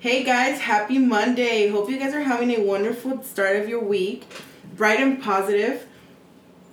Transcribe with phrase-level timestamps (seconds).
[0.00, 1.68] Hey guys, happy Monday.
[1.68, 4.24] Hope you guys are having a wonderful start of your week,
[4.74, 5.86] bright and positive.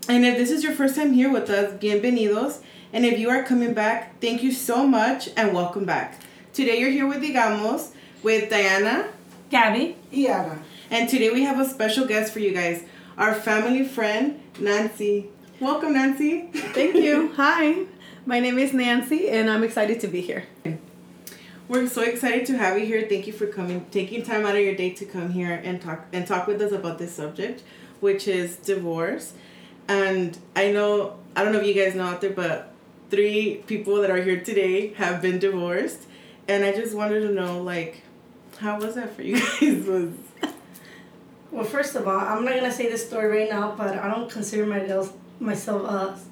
[0.08, 2.62] And if this is your first time here with us, bienvenidos.
[2.94, 6.22] And if you are coming back, thank you so much and welcome back.
[6.54, 7.90] Today you're here with Digamos
[8.24, 9.10] with Diana,
[9.50, 10.60] Gabby, y Ana.
[10.90, 12.86] and today we have a special guest for you guys,
[13.18, 15.26] our family friend, Nancy.
[15.60, 16.48] Welcome, Nancy.
[16.54, 17.34] Thank you.
[17.36, 17.88] Hi,
[18.26, 20.46] my name is Nancy, and I'm excited to be here.
[21.68, 23.06] We're so excited to have you here.
[23.10, 26.06] Thank you for coming, taking time out of your day to come here and talk
[26.14, 27.62] and talk with us about this subject,
[28.00, 29.34] which is divorce.
[29.90, 32.72] And I know I don't know if you guys know out there, but
[33.10, 36.04] three people that are here today have been divorced,
[36.48, 38.02] and I just wanted to know like,
[38.60, 39.86] how was that for you guys?
[39.86, 40.10] Was
[41.52, 44.30] well, first of all, I'm not gonna say this story right now, but I don't
[44.32, 45.84] consider myself myself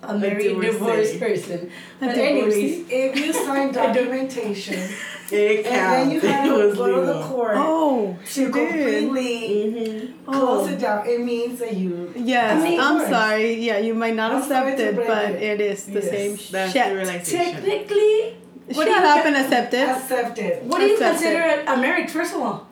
[0.02, 0.71] a, a married divorcee.
[0.71, 1.71] divorced person.
[1.99, 2.85] A But divorcee.
[2.85, 4.90] anyways, If you sign documentation
[5.31, 7.29] it and then you had It to was go to the legal.
[7.29, 8.53] court Oh, to she did.
[8.53, 9.31] completely
[9.65, 10.23] Mm-hmm.
[10.32, 10.73] close Oh.
[10.73, 12.12] it down, it means that you.
[12.15, 13.09] Yes, I mean, I'm divorce.
[13.09, 13.54] sorry.
[13.55, 15.41] Yeah, you might not I'm accept it, but it.
[15.41, 16.09] it is the Yes.
[16.09, 16.93] same That's the shit.
[16.95, 17.40] realization.
[17.40, 19.87] technically, what Shut do you up and accept it.
[19.90, 20.63] Accept it.
[20.63, 22.10] what do you Accept consider a, a marriage?
[22.10, 22.67] First of all,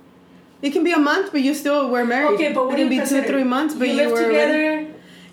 [0.61, 2.35] It can be a month, but you still were married.
[2.35, 3.27] okay, but what it do can you be consider?
[3.27, 4.63] two, three months, but you, you, live were together.
[4.63, 4.88] already-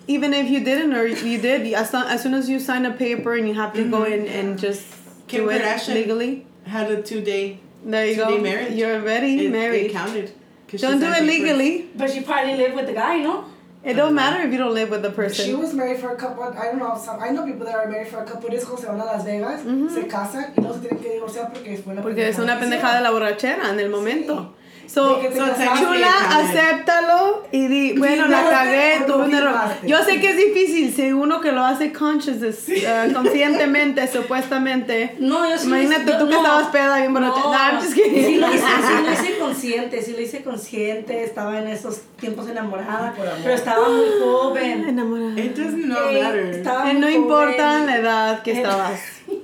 [0.07, 1.71] even if you didn't or you did.
[1.73, 4.27] As, long, as soon as you sign a paper and you have to go in
[4.27, 4.83] and just
[5.27, 7.59] Kim do it Kardashian legally, Had a two day.
[7.83, 8.73] there you Two-day marriage.
[8.73, 9.85] You're already It, married.
[9.87, 10.27] it counted.
[10.67, 11.27] 'cause she Don't do it papers.
[11.27, 11.89] legally.
[11.95, 13.45] But she probably lived with the guy, no?
[13.83, 15.43] It don't matter if you don't live with the person.
[15.43, 16.43] She was married for a couple.
[16.43, 16.93] I don't know.
[16.95, 19.25] Some, I know people that are married for a couple of se van a Las
[19.25, 19.89] Vegas, mm-hmm.
[19.89, 22.97] se casan y no se tienen que divorciar porque fue una Porque es una pendejada
[22.97, 24.53] de la borrachera en el momento.
[24.85, 25.79] So, De que te So casaste.
[25.79, 26.59] chula, it counted.
[26.59, 29.39] acéptalo y di, bueno, la cagué, tuve no un error.
[29.39, 29.40] firmaste?
[29.87, 32.37] Yo sé que es difícil, si uno que lo hace conscious,
[32.69, 35.15] eh, conscientemente, supuestamente.
[35.19, 36.37] No, yo sí Imagínate hice- tú que no.
[36.41, 37.13] estabas peda bien.
[37.13, 38.25] No, No, I'm just kidding.
[38.25, 42.47] Sí lo, hice, sí lo hice consciente, sí lo hice consciente, estaba en esos tiempos
[42.49, 43.39] enamorada, Por amor.
[43.43, 44.85] pero estaba muy joven.
[44.89, 45.39] Enamorada.
[45.39, 46.45] It does not Eh, matter.
[46.55, 47.21] estaba Eh, muy no joven.
[47.21, 48.99] importa la edad que Eh, estabas.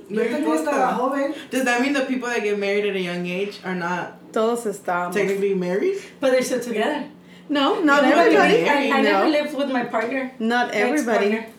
[0.08, 0.60] No Yo importa.
[0.70, 1.34] estaba joven.
[1.50, 4.66] Does that mean the people that get married at a young age are not Todos
[4.66, 5.14] estábamos.
[5.14, 5.96] technically married?
[6.20, 7.04] But they're still together.
[7.48, 8.68] No, not You know, everybody.
[8.68, 10.32] I, I never No, lived with my partner.
[10.38, 11.26] not everybody.
[11.32, 11.54] ex-partner.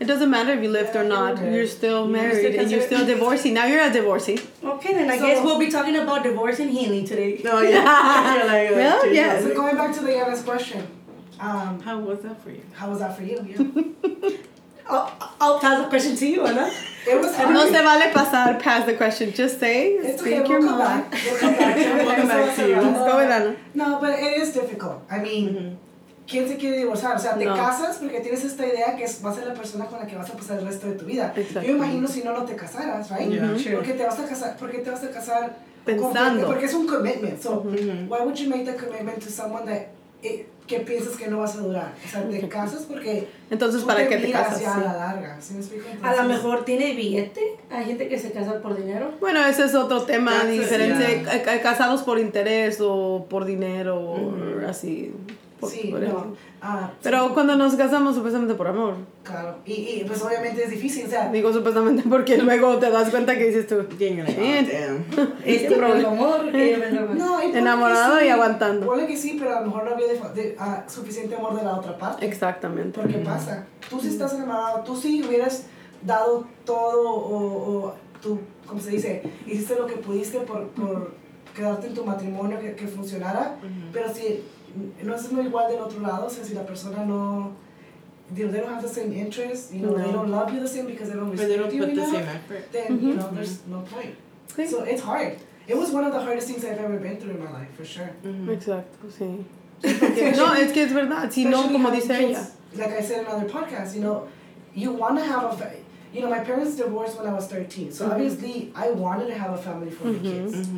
[0.00, 1.36] It doesn't matter if you lived or not.
[1.36, 1.70] you're You're married.
[1.70, 3.54] still You're married still and you're still divorcing.
[3.54, 4.38] Now you're a divorcee.
[4.64, 7.40] Okay, then I So- guess we'll be talking about divorce and healing today.
[7.44, 8.34] No, yeah.
[8.36, 9.40] You're like, Well, yeah.
[9.40, 10.86] So going back to the Diana's question,
[11.40, 12.62] um, How was that for you?
[12.72, 13.38] how was that for you?
[13.48, 14.30] Yeah.
[14.90, 16.68] I'll, I'll pass the question to you, Anna.
[17.06, 17.52] It was hard.
[17.52, 19.32] No se vale pasar past the question.
[19.32, 20.48] Just say, It's speak okay.
[20.50, 21.10] your We'll mind.
[21.10, 21.20] back.
[21.24, 21.76] We'll come back.
[22.06, 22.76] Welcome back to you.
[22.76, 23.56] Let's go with Anna.
[23.74, 25.02] No, but it is difficult.
[25.10, 25.78] I mean,
[26.28, 27.16] ¿quién se quiere divorciar?
[27.16, 27.56] O sea, te No.
[27.56, 30.14] casas porque tienes esta idea que es, va a ser la persona con la que
[30.16, 31.32] vas a pasar el resto de tu vida.
[31.36, 31.62] Exacto.
[31.68, 33.28] Yo imagino si no, no te casaras, right?
[33.30, 33.58] Yeah.
[33.58, 33.76] Sure.
[33.76, 36.46] Porque te vas a casar, porque te vas a casar Pensando.
[36.46, 37.42] Porque es un commitment.
[37.42, 38.08] So, Mhm.
[38.08, 39.88] why would you make the commitment to someone that
[40.22, 41.92] eh, que piensas que no vas a durar?
[42.04, 44.60] O sea, te casas porque Entonces, ¿para qué te casas?
[44.60, 44.80] ya a Sí.
[44.84, 45.36] la larga.
[45.40, 45.86] ¿Sí me explico?
[45.88, 47.40] A lo Entonces, mejor tiene billete.
[47.70, 49.12] Hay gente que se casa por dinero.
[49.20, 51.24] Bueno, ese es otro tema diferente.
[51.62, 54.34] Casados por interés o por dinero o
[54.68, 55.12] así.
[55.62, 56.34] Por- Sí, por no.
[56.60, 58.96] Ah, Pero cuando nos casamos, supuestamente por amor.
[59.22, 59.56] claro.
[59.64, 61.06] Y, y pues obviamente es difícil.
[61.06, 63.86] O sea, Digo supuestamente porque luego te das cuenta que dices tú.
[63.98, 64.18] Sí.
[65.18, 65.26] oh.
[65.44, 65.98] Este problema.
[66.00, 67.16] el amor.
[67.16, 68.86] No, y Enamorado que y sí, aguantando.
[68.86, 71.64] Ponle que sí, pero a lo mejor no había de- de- ah, suficiente amor de
[71.64, 72.26] la otra parte.
[72.26, 73.00] Exactamente.
[73.00, 73.66] Porque pasa.
[73.88, 75.66] Tú sí estás enamorado, tú sí hubieras
[76.02, 81.12] dado todo o, o tú, como se dice, hiciste lo que pudiste por, por
[81.54, 83.56] quedarte en tu matrimonio, que, que funcionara,
[83.92, 84.42] pero si
[85.02, 87.52] no es lo igual del otro lado, o sea, si la persona no...
[88.34, 91.10] They don't have the same interest, you know, they don't love you the same because
[91.10, 92.72] they don't But they respect don't you put the enough, same effort.
[92.72, 94.14] then, you know, there's no point.
[94.48, 94.66] Sí.
[94.68, 95.36] So it's hard.
[95.68, 97.84] It was one of the hardest things I've ever been through in my life, for
[97.84, 98.10] sure.
[98.24, 99.44] Exacto, sí.
[100.36, 101.30] No, es que es verdad.
[101.30, 102.46] Si no, como having dice kids, ella.
[102.86, 104.28] Like I said in other podcasts, you know,
[104.74, 105.74] you want to have a, fa-
[106.14, 108.12] you know, my parents divorced when I was 13, so Mhm.
[108.12, 110.68] obviously I wanted to have a family for my kids.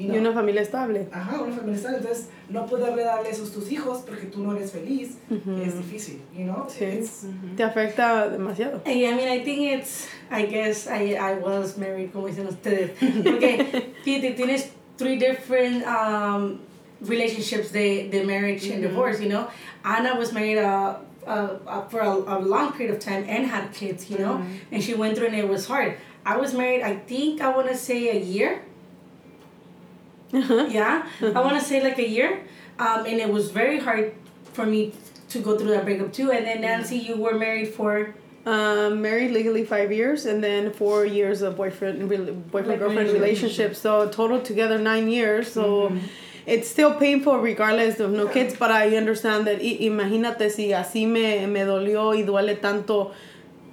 [0.00, 0.06] Mhm.
[0.06, 1.08] You Y know, una familia estable.
[1.12, 1.98] ajá, una familia estable.
[1.98, 5.60] Entonces, no poderle darle eso a tus hijos porque tú no eres feliz Ujú.
[5.62, 6.66] es difícil, you know?
[6.68, 6.84] Sí.
[6.84, 7.26] It's-
[7.56, 8.80] Te afecta demasiado.
[8.86, 12.92] I I mean, I think it's, I guess I, I was married, como dicen ustedes.
[12.98, 16.60] Porque fíjate, tienes three different um,
[17.02, 19.48] relationships, the, the marriage and divorce, you know.
[19.84, 20.96] Anna was married uh,
[21.26, 24.42] uh, uh, for a, a long period of time and had kids, you know.
[24.72, 25.94] And she went through and it was hard.
[26.24, 28.62] I was married, I think, I want to say a year.
[30.32, 32.40] Yeah, I want to say like a year.
[32.78, 34.12] Um, and it was very hard
[34.52, 34.92] for me
[35.30, 36.30] to go through that breakup too.
[36.32, 38.14] And then Nancy, you were married for
[38.46, 42.08] Um, married legally five years, and then four years of boyfriend
[42.50, 43.76] boyfriend girlfriend relationship.
[43.76, 45.52] So total together nine years.
[45.52, 45.92] So
[46.46, 48.56] it's still painful regardless of no kids.
[48.56, 49.60] But I understand that.
[49.60, 53.12] i- imagínate si así me me dolió y duele tanto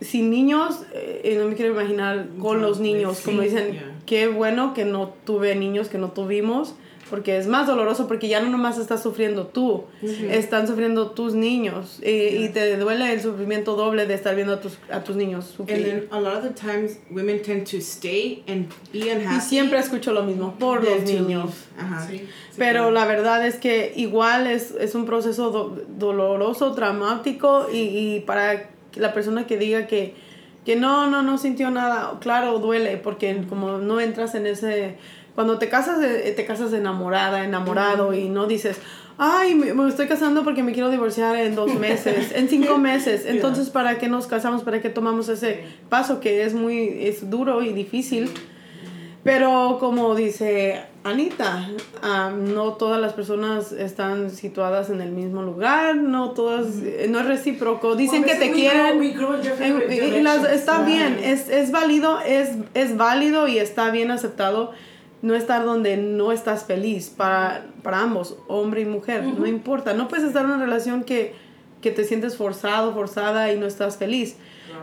[0.02, 0.84] sin niños.
[0.94, 3.24] eh, no me quiero imaginar con los niños.
[3.24, 3.94] Como dicen, Yeah.
[4.08, 6.74] Qué bueno que no tuve niños, que no tuvimos.
[7.10, 9.86] Porque es más doloroso porque ya no nomás estás sufriendo tú,
[10.30, 14.60] están sufriendo tus niños y, y te duele el sufrimiento doble de estar viendo a
[14.60, 15.86] tus, a tus niños And sufrir.
[15.86, 19.38] then a lot of the times women tend to stay and be unhappy.
[19.38, 21.52] Y siempre escucho lo mismo por los niños.
[21.80, 22.06] Ajá.
[22.10, 22.28] Sí.
[22.58, 28.20] Pero la verdad es que igual es, es un proceso do- doloroso, traumático y, y
[28.26, 30.14] para la persona que diga que,
[30.68, 34.98] que no, no, no sintió nada, claro, duele porque como no entras en ese...
[35.34, 38.78] Cuando te casas, eh, te casas enamorada, enamorado y no dices,
[39.18, 43.24] ay, me, me estoy casando porque me quiero divorciar en dos meses, en cinco meses.
[43.26, 44.64] Entonces, ¿para qué nos casamos?
[44.64, 48.30] ¿Para qué tomamos ese paso que es muy es duro y difícil?
[49.24, 51.70] Pero como dice Anita,
[52.02, 57.20] am, no todas las personas están situadas en el mismo lugar, no todas, eh, no
[57.20, 57.96] es recíproco.
[57.96, 59.02] Dicen que te quieren.
[60.52, 64.74] está bien, es, es válido, es, es válido y está bien aceptado
[65.22, 69.94] no estar donde no estás feliz para, para ambos, hombre y mujer, no importa.
[69.94, 71.34] No puedes estar en una relación que,
[71.82, 74.38] que te sientes forzado, forzada y no estás feliz.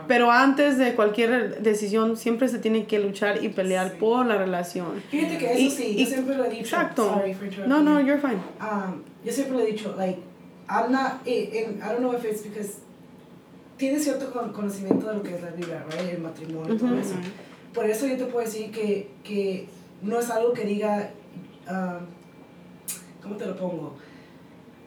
[0.07, 5.01] Pero antes de cualquier decisión siempre se tiene que luchar y pelear por la relación.
[5.09, 6.61] Fíjate que eso Y- sí, y- yo siempre lo he dicho.
[6.75, 7.13] Exacto.
[7.13, 8.07] Sorry for No, no, you.
[8.07, 8.39] you're fine.
[8.61, 10.19] um, yo siempre lo he dicho, like,
[10.69, 12.79] I'm not, eh, and I don't know if it's because
[13.77, 16.13] tienes cierto con- conocimiento de lo que es la Biblia, right?
[16.13, 16.99] El matrimonio y todo Ujú.
[16.99, 17.15] eso.
[17.73, 19.67] Por eso yo te puedo decir que, que
[20.01, 21.09] no es algo que diga,
[21.69, 22.05] um,
[23.21, 23.95] ¿cómo te lo pongo?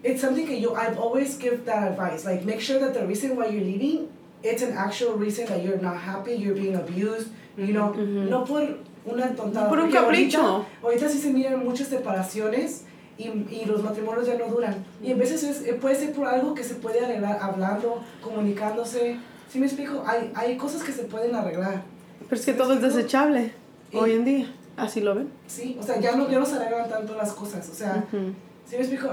[0.03, 3.37] It's something que yo, I've always give that advice, like, make sure that the reason
[3.37, 4.09] why you're leaving,
[4.43, 8.29] it's an actual reason that you're not happy, you're being abused, you know, Ujú.
[8.31, 8.63] no por
[9.05, 9.69] una tontada.
[9.69, 10.41] Por un capricho.
[10.41, 12.85] Ahorita, ahorita sí se miran muchas separaciones
[13.17, 14.77] y, y los matrimonios ya no duran.
[15.03, 19.17] Y a veces es, eh, puede ser por algo que se puede arreglar hablando, comunicándose.
[19.51, 20.05] ¿Sí me explico?
[20.07, 21.83] Hay, hay cosas que se pueden arreglar.
[22.29, 23.53] Pero es que todo es desechable
[23.91, 24.55] Y- hoy en día.
[24.77, 25.29] Así lo ven.
[25.49, 27.69] Sí, o sea, ya no, ya no se arreglan tanto las cosas.
[27.69, 28.05] O sea.
[28.13, 29.09] ¿sí me explico?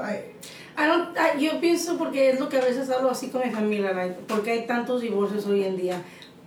[0.78, 3.52] I don't, I- yo pienso porque es lo que a veces hablo así con mi
[3.54, 6.02] familia, porque hay tantos divorcios hoy en día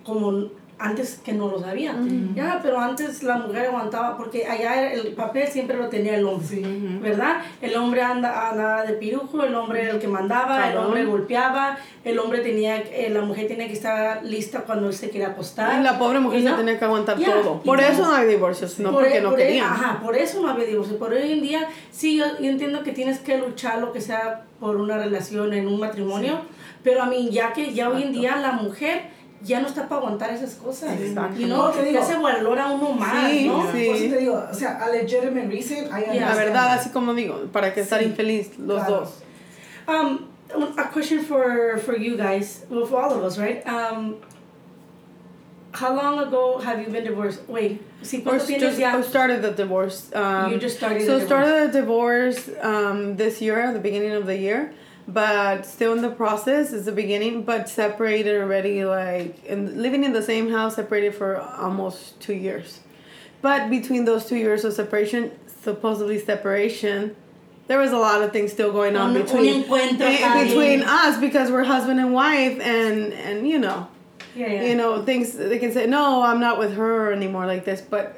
[0.04, 0.48] como
[0.78, 1.94] antes que no los había.
[2.34, 6.46] Ya, pero antes la mujer aguantaba porque allá el papel siempre lo tenía el hombre,
[6.48, 6.98] Sí.
[7.02, 7.38] ¿verdad?
[7.60, 11.78] El hombre anda, andaba de pirujo, el hombre era el que mandaba, el hombre golpeaba,
[12.04, 15.80] el hombre tenía, eh, la mujer tenía que estar lista cuando él se quería acostar.
[15.80, 17.60] Y la pobre mujer Y se no- tenía que aguantar todo.
[17.62, 19.66] Por eso no hay divorcios, no Por porque no por e- querían.
[19.72, 20.96] Ajá, por eso no había divorcio.
[20.98, 24.44] Por hoy en día, sí, yo, yo entiendo que tienes que luchar lo que sea
[24.60, 26.40] por una relación en un matrimonio,
[26.84, 30.00] pero a mí, ya que ya hoy en día la mujer ya no está para
[30.00, 30.98] aguantar esas cosas.
[31.00, 31.40] Exacto.
[31.40, 32.00] Y no, te digo.
[32.00, 33.62] ya se valora uno más, Sí, ¿no?
[33.72, 33.86] sí.
[33.86, 36.30] Por eso te digo, o sea, a legitimate reason, I Yeah.
[36.30, 38.06] La verdad, así como digo, para que estar Sí.
[38.06, 39.00] infeliz los Claro.
[39.00, 39.22] dos.
[39.86, 40.26] Um,
[40.76, 43.62] a question for for you guys, well, for all of us, right?
[43.66, 44.16] Um,
[45.72, 47.40] how long ago have you been divorced?
[47.48, 48.96] Wait, si Or just ya?
[48.96, 50.10] or started the divorce.
[50.14, 54.12] Um, You just started So the started the divorce um, this year, at the beginning
[54.12, 54.72] of the year,
[55.08, 56.72] but still in the process.
[56.72, 61.40] It's the beginning, but separated already, like and living in the same house, separated for
[61.40, 62.80] almost two years.
[63.40, 65.32] But between those two years of separation,
[65.62, 67.16] supposedly separation,
[67.68, 71.18] there was a lot of things still going on Un- un between eh, between us
[71.18, 73.88] because we're husband and wife, and and you know
[74.38, 74.68] Yeah, yeah.
[74.68, 78.14] you know things they can say no i'm not with her anymore like this but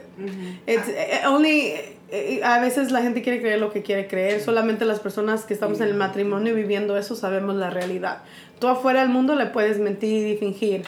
[0.66, 1.72] it's eh, only
[2.12, 4.40] eh, a veces la gente quiere creer lo que quiere creer.
[4.40, 8.18] Solamente las personas que estamos en el matrimonio y viviendo eso sabemos la realidad.
[8.58, 10.82] Tú afuera del mundo le puedes mentir y fingir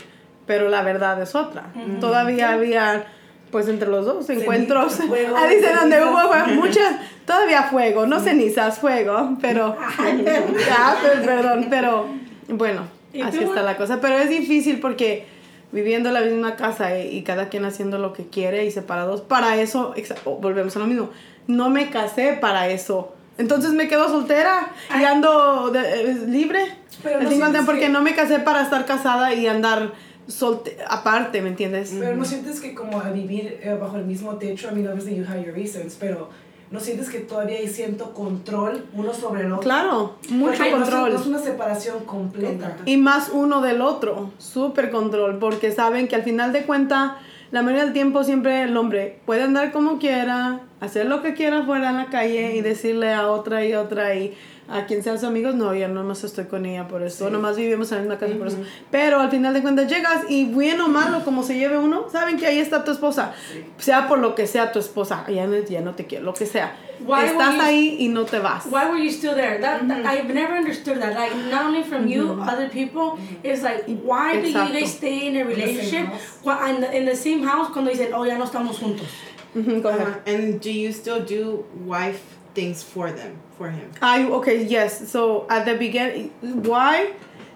[0.46, 1.64] pero la verdad es otra.
[2.00, 3.04] Todavía había
[3.50, 4.94] pues entre los dos encuentros.
[4.96, 6.20] fuego, ah dice donde hubo
[6.60, 8.06] muchas todavía fuego.
[8.06, 9.76] No cenizas fuego pero
[10.66, 12.06] ya pero- perdón pero
[12.48, 12.82] bueno.
[12.82, 13.44] ¿Y así tú?
[13.46, 15.26] está la cosa pero es difícil porque
[15.72, 19.20] viviendo en la misma casa y, y cada quien haciendo lo que quiere y separados
[19.20, 21.10] para eso oh, volvemos a lo mismo
[21.48, 23.14] no me casé para eso.
[23.36, 25.80] Entonces me quedo soltera y ando de-
[26.12, 26.60] eh, libre.
[27.02, 29.90] Pero no 50 sientes porque que- no me casé para estar casada y andar
[30.28, 34.36] solte aparte me entiendes Pero no sientes que como a vivir eh, bajo el mismo
[34.36, 36.30] techo, I mean, obviously you have your reasons, pero
[36.72, 39.62] no sientes que todavía hay cierto control uno sobre el otro.
[39.62, 42.76] claro mucho Porque control No es una separación completa.
[42.86, 47.18] y más uno del otro, súper control, porque saben que al final de cuenta,
[47.50, 51.62] la mayoría del tiempo siempre el hombre puede andar como quiera, hacer lo que quiera
[51.62, 54.34] fuera en la calle y decirle a otra y otra y
[54.68, 57.90] a quien sean sus amigos, no, yo nomás estoy con ella por eso, nomás vivimos
[57.92, 58.58] en la misma casa por eso.
[58.90, 62.38] Pero al final de cuentas llegas y bueno o malo, como se lleve uno, saben
[62.38, 63.34] que ahí está tu esposa,
[63.78, 66.46] sea por lo que sea tu esposa, ya no, ya no te quiero, lo que
[66.46, 66.74] sea.
[67.04, 68.64] Why Estás were you- ahí y no te vas.
[68.66, 69.58] Why were you still there?
[69.60, 71.14] That, that- I've never understood that.
[71.16, 73.18] Like not only from you, other people.
[73.42, 74.72] It's like why do you Exacto.
[74.72, 76.06] guys stay in a relationship
[76.68, 79.08] in the, in the same house cuando dicen oh ya no estamos juntos?
[79.54, 80.22] Go ahead.
[80.26, 82.22] And do you still do wife
[82.54, 83.90] things for them, for him?
[84.00, 85.10] I, okay, yes.
[85.10, 87.12] So, at the beginning, why?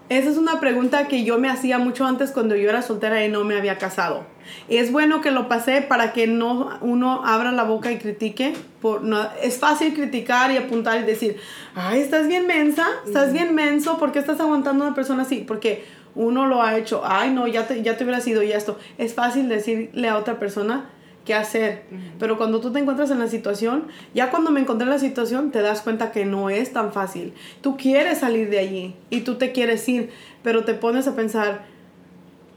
[0.08, 3.28] Esa es una pregunta que yo me hacía mucho antes cuando yo era soltera y
[3.28, 4.24] no me había casado.
[4.68, 8.54] Es bueno que lo pasé para que no uno abra la boca y critique.
[8.80, 11.38] Por, no, es fácil criticar y apuntar y decir,
[11.74, 15.38] ay, estás bien mensa, estás bien menso, ¿por qué estás aguantando a una persona así?
[15.38, 15.84] Porque
[16.14, 18.78] uno lo ha hecho, ay, no, ya te, ya te hubiera sido y esto.
[18.98, 20.88] Es fácil decirle a otra persona
[21.26, 21.82] qué hacer.
[22.18, 25.50] Pero cuando tú te encuentras en la situación, ya cuando me encontré en la situación,
[25.50, 27.34] te das cuenta que no es tan fácil.
[27.60, 30.10] Tú quieres salir de allí y tú te quieres ir,
[30.42, 31.66] pero te pones a pensar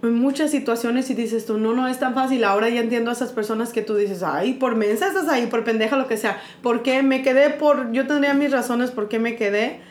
[0.01, 2.43] en muchas situaciones y dices tú, no, no es tan fácil.
[2.45, 5.65] Ahora ya entiendo a esas personas que tú dices, ay, por mensa estás ahí, por
[5.65, 6.41] pendeja, lo que sea.
[6.61, 9.81] ¿Por qué me quedé por, yo tendría mis razones por qué me quedé?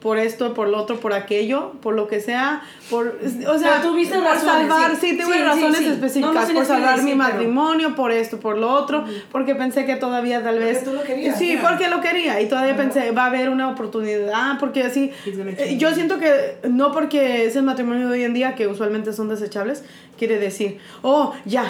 [0.00, 4.14] Por esto, por lo otro, por aquello, por lo que sea, por, o sea, tuviste
[4.14, 5.10] por razones, salvar, sí.
[5.10, 5.86] sí, tuve Sí, razones sí.
[5.86, 9.96] No específicas, por salvar mi pero- matrimonio, por esto, por lo otro, porque pensé que
[9.96, 10.84] todavía tal Porque vez...
[10.84, 14.58] tú lo querías, Sí, porque lo quería y todavía pensé, va a haber una oportunidad,
[14.58, 18.54] porque así, eh, yo siento que no porque es el matrimonio de hoy en día,
[18.54, 19.84] que usualmente son desechables,
[20.18, 21.64] quiere decir, oh, ya,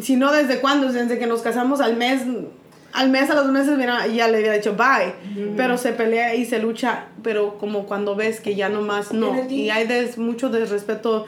[0.00, 0.92] si no, ¿desde cuándo?
[0.92, 2.22] Desde que nos casamos al mes,
[2.94, 5.12] al mes, a los meses, mira, ya le había dicho bye,
[5.56, 9.70] pero se pelea y se lucha, pero como cuando ves que ya nomás no, y
[9.70, 11.26] hay des- mucho desrespeto,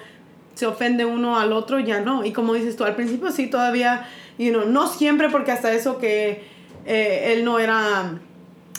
[0.54, 4.06] se ofende uno al otro, ya no, y como dices tú, al principio sí, todavía,
[4.38, 6.42] you know, no siempre, porque hasta eso que
[6.86, 8.12] eh, él no era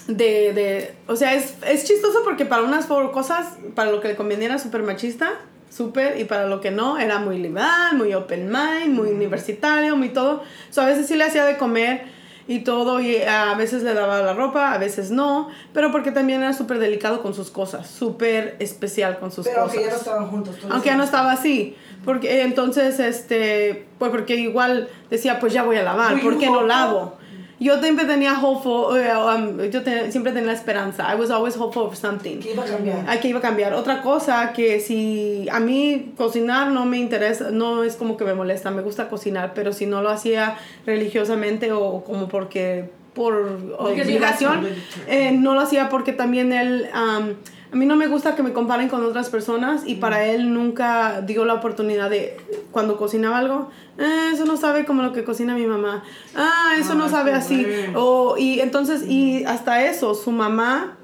[0.07, 4.15] de, de o sea, es, es chistoso porque para unas cosas, para lo que le
[4.15, 5.31] convenía era súper machista,
[5.69, 10.09] súper, y para lo que no, era muy liberal, muy open mind, muy universitario, muy
[10.09, 10.41] todo.
[10.71, 12.15] So, a veces sí le hacía de comer
[12.47, 16.41] y todo, y a veces le daba la ropa, a veces no, pero porque también
[16.41, 19.75] era súper delicado con sus cosas, súper especial con sus Pero cosas.
[19.75, 20.55] aunque ya no estaban juntos.
[20.69, 21.75] Aunque ya no estaba así.
[22.05, 26.63] Porque entonces, este, pues porque igual decía, pues ya voy a lavar, ¿por qué no
[26.63, 27.17] lavo?
[27.59, 31.11] Yo siempre tenía hopeful, eh, um, yo te- siempre tenía esperanza.
[31.11, 32.39] I was always hopeful of something.
[32.39, 33.19] Que iba a cambiar.
[33.19, 33.73] Que iba a cambiar.
[33.73, 38.35] Otra cosa que si a mí cocinar no me interesa, no es como que me
[38.35, 43.33] molesta, me gusta cocinar, pero si no lo hacía religiosamente o como porque por
[43.79, 44.67] obligación,
[45.07, 47.33] eh, no lo hacía porque también él, am,
[47.71, 51.21] a mí no me gusta que me comparen con otras personas y para él nunca
[51.21, 52.37] dio la oportunidad de,
[52.71, 56.03] cuando cocinaba algo, "Eh, eso no sabe como lo que cocina mi mamá,
[56.35, 60.97] ah, eso no Ah, sabe así, o, y entonces, y hasta eso, su mamá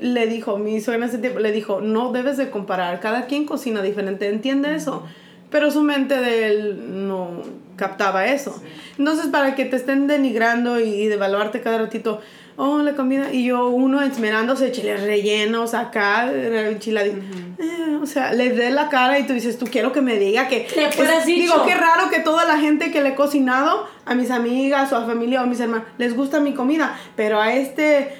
[0.00, 3.82] le dijo, mi suegra ese tiempo le dijo, no debes de comparar, cada quien cocina
[3.82, 5.04] diferente, entiende eso,
[5.50, 7.42] pero su mente de él no
[7.80, 8.62] captaba eso.
[8.96, 12.20] Entonces, para que te estén denigrando y, y devaluarte cada ratito,
[12.56, 17.16] oh, la comida, y yo uno esmerándose, chiles rellenos acá, enchiladito,
[17.58, 20.46] eh, o sea, le dé la cara y tú dices, tú quiero que me diga
[20.46, 20.66] que...
[20.66, 21.24] Es-.
[21.24, 24.96] Digo, qué raro que toda la gente que le he cocinado, a mis amigas o
[24.96, 28.14] a familia o a mis hermanos, les gusta mi comida, pero a este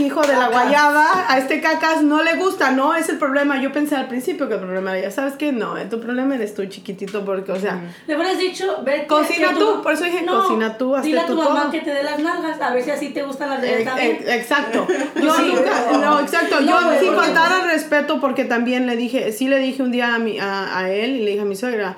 [0.00, 3.60] hijo de la guayaba, a este cacas no le gusta, no es el problema.
[3.60, 6.54] Yo pensé al principio que el problema era, sabes que no, eh, tu problema eres
[6.54, 9.06] tú chiquitito, porque, o sea, Le hubieras dicho, vete.
[9.06, 11.70] Cocina tú, por eso dije, cocina tú, hazte Dile a tu mamá todo.
[11.72, 14.20] que te dé las nalgas, a ver si así te gustan las de él eh,
[14.26, 14.86] eh, exacto.
[15.22, 15.98] Yo Sí, nunca, no.
[15.98, 16.60] no, exacto.
[16.60, 19.92] No, yo pero sin faltar al respeto, porque también le dije, sí le dije un
[19.92, 21.96] día a, mi, a, a él y le dije a mi suegra,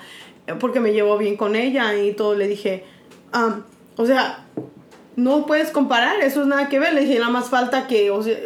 [0.61, 2.85] porque me llevó bien con ella y todo, le dije,
[3.33, 3.65] "Am,
[3.97, 4.45] o sea,
[5.17, 6.95] no puedes comparar, eso es nada que ver.
[6.95, 8.37] Le dije, nada más falta que, o sea,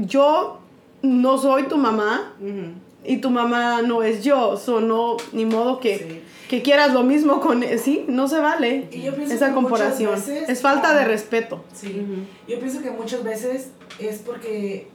[0.00, 0.58] yo
[1.02, 2.32] no soy tu mamá
[3.04, 6.22] y tu mamá no es yo, so no, ni modo que, Sí.
[6.48, 10.14] que quieras lo mismo con, sí, no se vale Y yo pienso esa comparación.
[10.14, 11.64] veces, es falta de respeto.
[11.74, 12.06] Sí.
[12.46, 14.86] Yo pienso que muchas veces es porque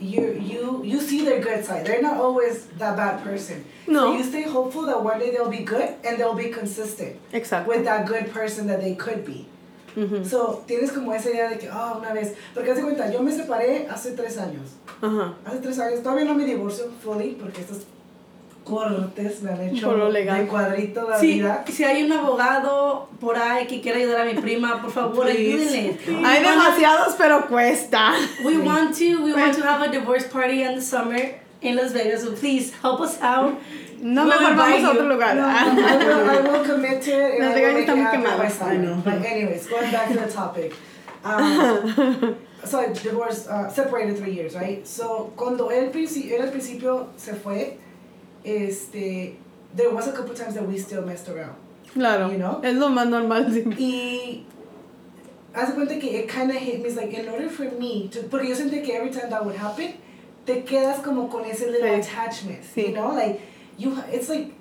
[0.00, 1.84] you, you, you see their good side.
[1.84, 3.64] They're not always that bad person.
[3.86, 4.12] No.
[4.12, 7.66] So you stay hopeful that one day they'll be good and they'll be consistent Exacto.
[7.68, 9.46] with that good person that they could be.
[9.96, 10.24] Ujú.
[10.28, 12.34] So, tienes como esa idea de que, ah, una vez.
[12.52, 14.70] Porque haz de cuenta, yo me separé hace tres años.
[15.00, 15.34] Ajá.
[15.44, 17.78] Hace tres años, todavía no me divorcio fully porque estos
[18.64, 20.40] cortes me han hecho Por lo legal.
[20.40, 21.64] de cuadrito la Sí, vida.
[21.70, 25.98] si hay un abogado por ahí que quiera ayudar a mi prima, por favor, ayúdenle.
[26.24, 28.14] Hay demasiados, pero cuesta.
[28.42, 31.20] We want to, we want to have a divorce party in the summer
[31.60, 33.54] in Las Vegas, so please help us out.
[34.00, 35.34] No, We'll mejor vamos a otro lugar.
[35.36, 37.40] No, I will, I will commit to it.
[37.42, 38.38] happen quemado.
[38.38, 38.72] by summer.
[38.72, 39.02] I know.
[39.04, 40.74] But anyways, going back to the topic.
[41.24, 44.86] Um, so I divorced, uh, separated three years, right?
[44.86, 47.78] So cuando él, princi- él al principio se fue,
[48.44, 49.36] este,
[49.74, 51.54] there was a couple times that we still messed around.
[51.92, 52.30] Claro.
[52.30, 52.60] You know?
[52.62, 53.46] Es lo más normal.
[53.50, 53.64] sí.
[53.78, 54.44] Y
[55.54, 58.22] hace cuenta que it kind of hit me, it's like, in order for me to,
[58.24, 59.94] porque yo sentí que every time that would happen,
[60.44, 62.00] te quedas como con ese little Sí.
[62.00, 62.88] attachment, Sí.
[62.88, 63.40] you know, like,
[63.76, 64.54] you, it's like,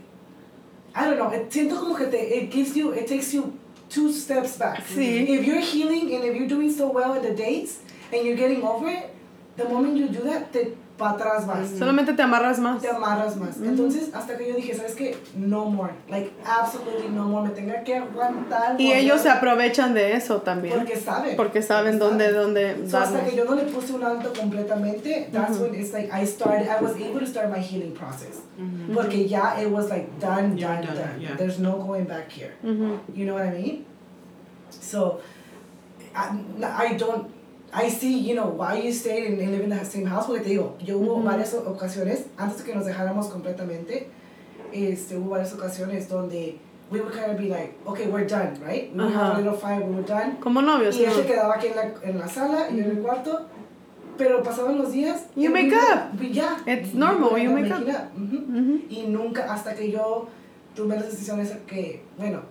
[0.95, 3.57] I don't know, it, siento como que te, it gives you, it takes you
[3.89, 4.83] two steps back.
[4.83, 5.27] Sí.
[5.29, 7.79] If you're healing and if you're doing so well in the dates
[8.11, 9.15] and you're getting over it,
[9.55, 11.69] the moment you do that, te pa atrás vas.
[11.77, 12.81] Solamente te amarras más.
[12.81, 13.57] Te amarras más.
[13.57, 15.17] Entonces, hasta que yo dije, ¿sabes qué?
[15.35, 15.93] No more.
[16.09, 17.47] Like, absolutely no more.
[17.47, 18.79] Me tenga que aguantar.
[18.79, 20.77] Y ellos se aprovechan de eso también.
[20.77, 21.35] Porque saben.
[21.35, 25.57] Porque saben dónde, dónde So, hasta que yo no le puse un alto completamente, that's
[25.57, 28.41] when it's like I started, I was able to start my healing process.
[28.93, 31.19] Porque ya it was like done, done, done, done.
[31.19, 31.35] yeah.
[31.35, 32.53] There's no going back here.
[32.63, 33.85] You know what I mean?
[34.69, 35.21] So,
[36.15, 36.29] I,
[36.61, 37.27] I don't,
[37.75, 40.43] I see, you know, why you stayed and, and live in the same house, porque
[40.43, 44.09] te digo, yo hubo varias ocasiones, antes de que nos dejáramos completamente,
[44.71, 46.59] este, hubo varias ocasiones donde
[46.91, 48.91] we would kind of be like, okay, we're done, right?
[48.93, 49.35] We would have Ajá.
[49.35, 50.37] a little fight, we were done.
[50.39, 50.95] Como novios.
[50.95, 53.47] Y él se quedaba aquí en la, en la sala, y yo en el cuarto,
[54.17, 55.25] pero pasaban los días.
[55.35, 56.19] You we make would- up.
[56.19, 56.57] we- yeah.
[56.67, 57.81] It's we normal, you make up.
[58.15, 58.37] Ujú.
[58.37, 58.79] Ujú.
[58.89, 60.27] Y nunca, hasta que yo
[60.75, 62.41] tuve las decisiones que, bueno,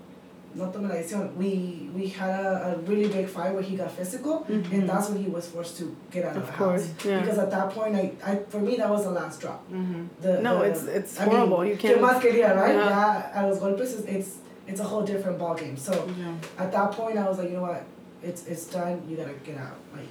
[0.54, 1.26] no tomé la.
[1.37, 5.23] We, we had a, a really big fight where he got physical, and that's when
[5.23, 7.04] he was forced to get out of, Of the course, house.
[7.04, 7.21] yeah.
[7.21, 9.64] Because at that point, I, I, for me, that was the last drop.
[9.71, 10.04] Mm-hmm.
[10.21, 12.75] The, No, the- it's- it's I mean, horrible, you can't- más quería, right?
[12.75, 13.30] Yeah.
[13.35, 15.78] Ya, a los golpes, it's, it's, it's a whole different ballgame.
[15.78, 16.35] So, Yeah.
[16.59, 17.85] at that point, I was like, you know what?
[18.23, 19.02] It's, it's done.
[19.09, 19.76] You gotta get out.
[19.97, 20.06] Like,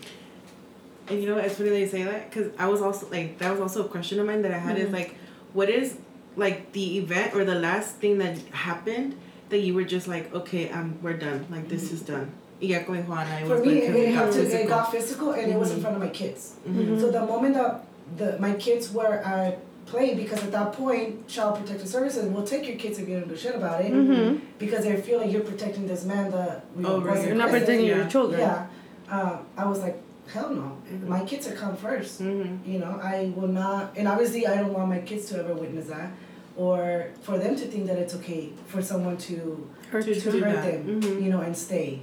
[1.08, 3.52] And you know, it's funny that you say that because I was also like that
[3.52, 4.88] was also a question of mine that I had Mm-hmm.
[4.88, 5.16] is like,
[5.54, 5.98] what is
[6.36, 9.16] like the event or the last thing that happened
[9.52, 11.46] that you were just like, okay, um, we're done.
[11.52, 12.32] Like this is done.
[12.62, 13.48] Y ya con Juana, Mm-hmm.
[13.48, 14.68] for was me, like, it, 'cause it, got to, it physical.
[14.70, 15.82] got physical, and it was in Mhm.
[15.82, 16.42] front of my kids.
[16.68, 17.00] Mhm.
[17.02, 17.84] So the moment that
[18.18, 22.68] the my kids were at play, because at that point, Child Protective Services will take
[22.68, 24.40] your kids if you don't do shit about it, Mhm.
[24.60, 27.10] because they feel like you're protecting this man that you know, Oh, right.
[27.10, 27.68] wasn't You're not present.
[27.68, 28.40] protecting your children.
[28.40, 28.68] Yeah,
[29.12, 29.98] uh, I was like,
[30.34, 30.68] hell no,
[31.08, 32.60] my kids are come 1st Mhm.
[32.72, 35.88] You know, I will not, and obviously, I don't want my kids to ever witness
[35.88, 36.10] that,
[36.58, 40.22] or for them to think that it's okay for someone to Hurt To- you.
[40.22, 40.86] to do hurt that.
[40.86, 41.24] them, Mhm.
[41.24, 42.00] you know, and stay.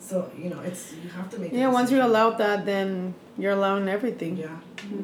[0.00, 1.52] So you know, it's you have to make.
[1.52, 4.46] Yeah, once you allow that, then you're allowing everything Yeah,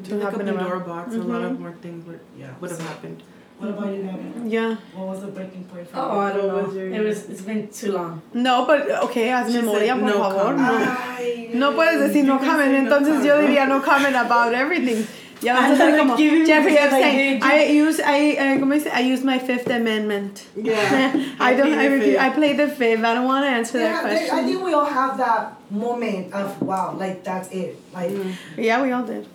[0.05, 0.85] to like a happen Pandora around.
[0.87, 2.47] box, a lot of more things would yeah.
[2.61, 3.21] would have So, happened.
[3.59, 4.49] What about you, Gabby?
[4.49, 4.75] Yeah.
[4.95, 6.95] What was the breaking point for Oh, I don't know.
[6.97, 7.29] It was.
[7.29, 8.21] It's been too long.
[8.33, 10.39] No, but okay, haz She memoria, por no favor.
[10.43, 10.57] comment.
[10.57, 10.97] No.
[11.17, 13.49] Ay, No puedes decir no comment, say no entonces yo comment.
[13.49, 15.05] diría no comment about everything.
[15.43, 17.15] Ya vas a I'm ser not como giving Jeffrey I Epstein.
[17.39, 17.43] did.
[17.43, 18.89] I use I uh, ¿cómo dice?
[18.93, 20.45] I use my Fifth Amendment.
[20.55, 21.35] Yeah.
[21.39, 21.73] I don't.
[21.73, 22.19] I, plead the repeat, fifth.
[22.21, 23.03] I play the fifth.
[23.03, 24.35] I don't want to answer that Yeah, there, question.
[24.39, 27.75] I think we all have that moment of wow, like that's it.
[27.93, 28.11] Like
[28.57, 29.27] yeah, we all did.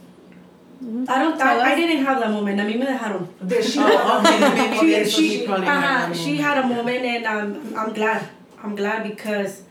[0.80, 1.40] I don't.
[1.42, 2.60] I, I didn't have that moment.
[2.60, 3.26] A mí me dejaron.
[3.42, 6.56] there she Oh, okay, then She- so she- she probably Uh, had that she had
[6.64, 8.28] a moment, and um, I'm glad.
[8.62, 9.62] I'm glad because,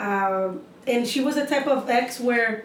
[0.00, 2.64] um, and she was a type of ex where.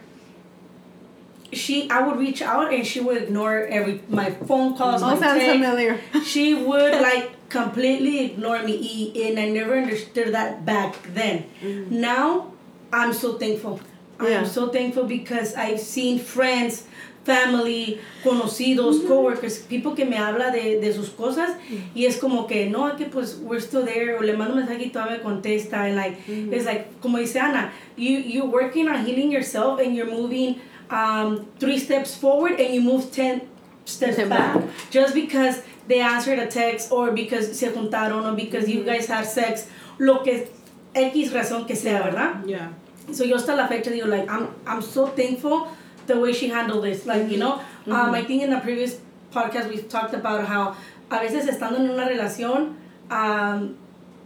[1.55, 5.39] She, I would reach out and she would ignore every my phone calls, All sounds
[5.39, 5.51] texts.
[5.51, 5.99] familiar.
[6.23, 11.45] She would like completely ignore me, and I never understood that back then.
[11.61, 12.01] Mm-hmm.
[12.01, 12.51] Now,
[12.91, 13.79] I'm so thankful.
[14.21, 14.39] Yeah.
[14.39, 16.85] I'm so thankful because I've seen friends,
[17.23, 19.07] family, conocidos, mm-hmm.
[19.07, 21.95] coworkers, people que me habla de, de sus cosas mm-hmm.
[21.95, 24.59] y es como que no, es que pues we're still there o le mando un
[24.59, 28.87] mensaje y todavía me contesta and like it's like como dice Ana, you you're working
[28.89, 30.59] on healing yourself and you're moving
[30.93, 33.41] um, three steps forward and you move ten
[33.85, 34.55] steps Step back.
[34.55, 34.63] back.
[34.91, 39.25] just because they answered a text or because se juntaron or because you guys had
[39.25, 39.67] sex,
[39.99, 40.47] lo que
[40.95, 42.45] X razón que sea, ¿verdad?
[42.47, 42.69] Yeah.
[43.11, 45.67] So yo hasta la fecha digo, like, I'm, I'm so thankful
[46.07, 47.05] the way she handled this.
[47.05, 48.97] Like, you know, um, I think in the previous
[49.33, 50.75] podcast we talked about how
[51.11, 52.75] a veces estando en una relación,
[53.11, 53.75] um,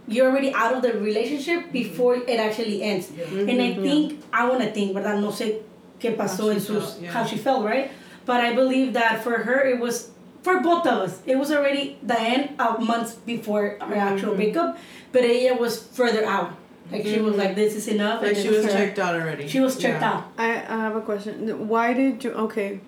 [0.06, 3.10] you're already out of the relationship before it actually ends.
[3.10, 5.20] And I think, I want to think, ¿verdad?
[5.20, 5.62] No sé
[6.00, 7.10] qué pasó How en she sus, felt, yeah.
[7.12, 7.90] how she felt, right?
[8.26, 10.10] But I believe that for her, it was,
[10.42, 13.94] for both of us, it was already the end of months before our mm-hmm.
[13.94, 14.78] actual breakup,
[15.12, 16.52] but ella was further out.
[16.90, 17.60] Like, she was like, mm-hmm.
[17.60, 18.22] this is enough.
[18.22, 18.70] Like and she was is her.
[18.72, 19.46] checked out already.
[19.46, 20.10] She was checked Yeah.
[20.10, 20.24] out.
[20.38, 21.68] I, I have a question.
[21.68, 22.32] Why did you?
[22.32, 22.80] Okay,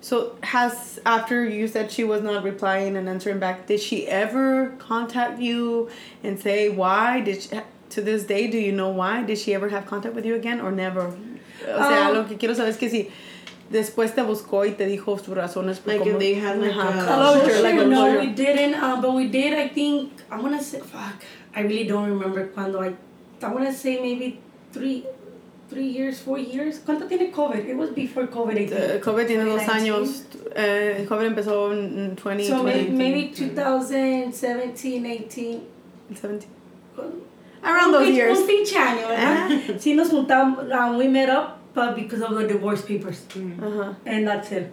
[0.00, 4.74] so has after you said she was not replying and answering back, did she ever
[4.78, 5.88] contact you
[6.22, 7.20] and say why?
[7.20, 7.50] Did she,
[7.90, 9.22] to this day do you know why?
[9.22, 11.16] Did she ever have contact with you again or never?
[11.72, 13.08] O sea, Um, lo que quiero saber es que si
[13.70, 17.60] después te buscó y te dijo sus razones por Like cómo- they had like a-
[17.62, 18.74] like a no, we didn't.
[18.82, 19.52] Um, but we did.
[19.54, 20.80] I think I wanna say.
[20.80, 21.22] Fuck.
[21.56, 22.80] I really don't remember cuando.
[22.82, 22.94] I
[23.42, 24.38] I wanna say maybe
[24.72, 25.04] three,
[25.68, 26.80] three years, four years.
[26.84, 27.66] ¿Cuánto tiene COVID?
[27.68, 28.52] It was before COVID.
[28.56, 28.72] I think.
[28.72, 29.70] Eh, COVID tiene dos 2019.
[29.70, 30.24] años.
[30.56, 35.60] Eh, COVID empezó en 20, So maybe, 20, maybe 2017, 18.
[36.08, 36.46] 17.
[37.64, 38.38] Around un those years.
[38.38, 39.48] Un pinche año, ¿verdad?
[39.78, 43.24] sí nos juntamos, um, we met up, but because of the divorce papers.
[43.34, 43.96] Ajá.
[44.06, 44.70] And that's it.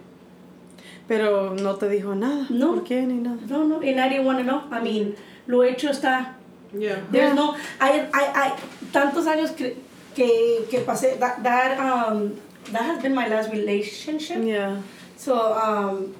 [1.08, 2.46] Pero no te dijo nada.
[2.50, 2.74] No.
[2.74, 3.06] ¿Por qué?
[3.06, 3.38] Ni nada.
[3.48, 4.62] No, no, and I didn't want to know.
[4.70, 6.34] I mean, lo hecho está.
[6.72, 6.96] Yeah.
[7.10, 7.34] There's Yeah.
[7.34, 8.52] no, I, I, I,
[8.92, 9.76] tantos años que,
[10.14, 14.42] que, que pasé, that, that, um, that has been my last relationship.
[14.42, 14.80] Yeah.
[15.16, 16.14] So, um,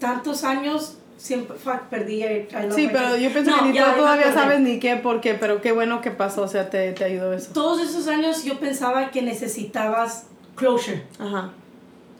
[0.00, 2.22] tantos años, siempre, fuck, perdí.
[2.22, 5.34] Love Sí, pero yo pienso No, que ni tú todavía sabes ni qué, por qué,
[5.34, 7.52] pero qué bueno que pasó, o sea, te, te ayudó eso.
[7.52, 11.04] Todos esos años yo pensaba que necesitabas closure.
[11.18, 11.50] Ajá.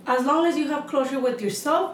[0.07, 1.93] As long as you have closure with yourself,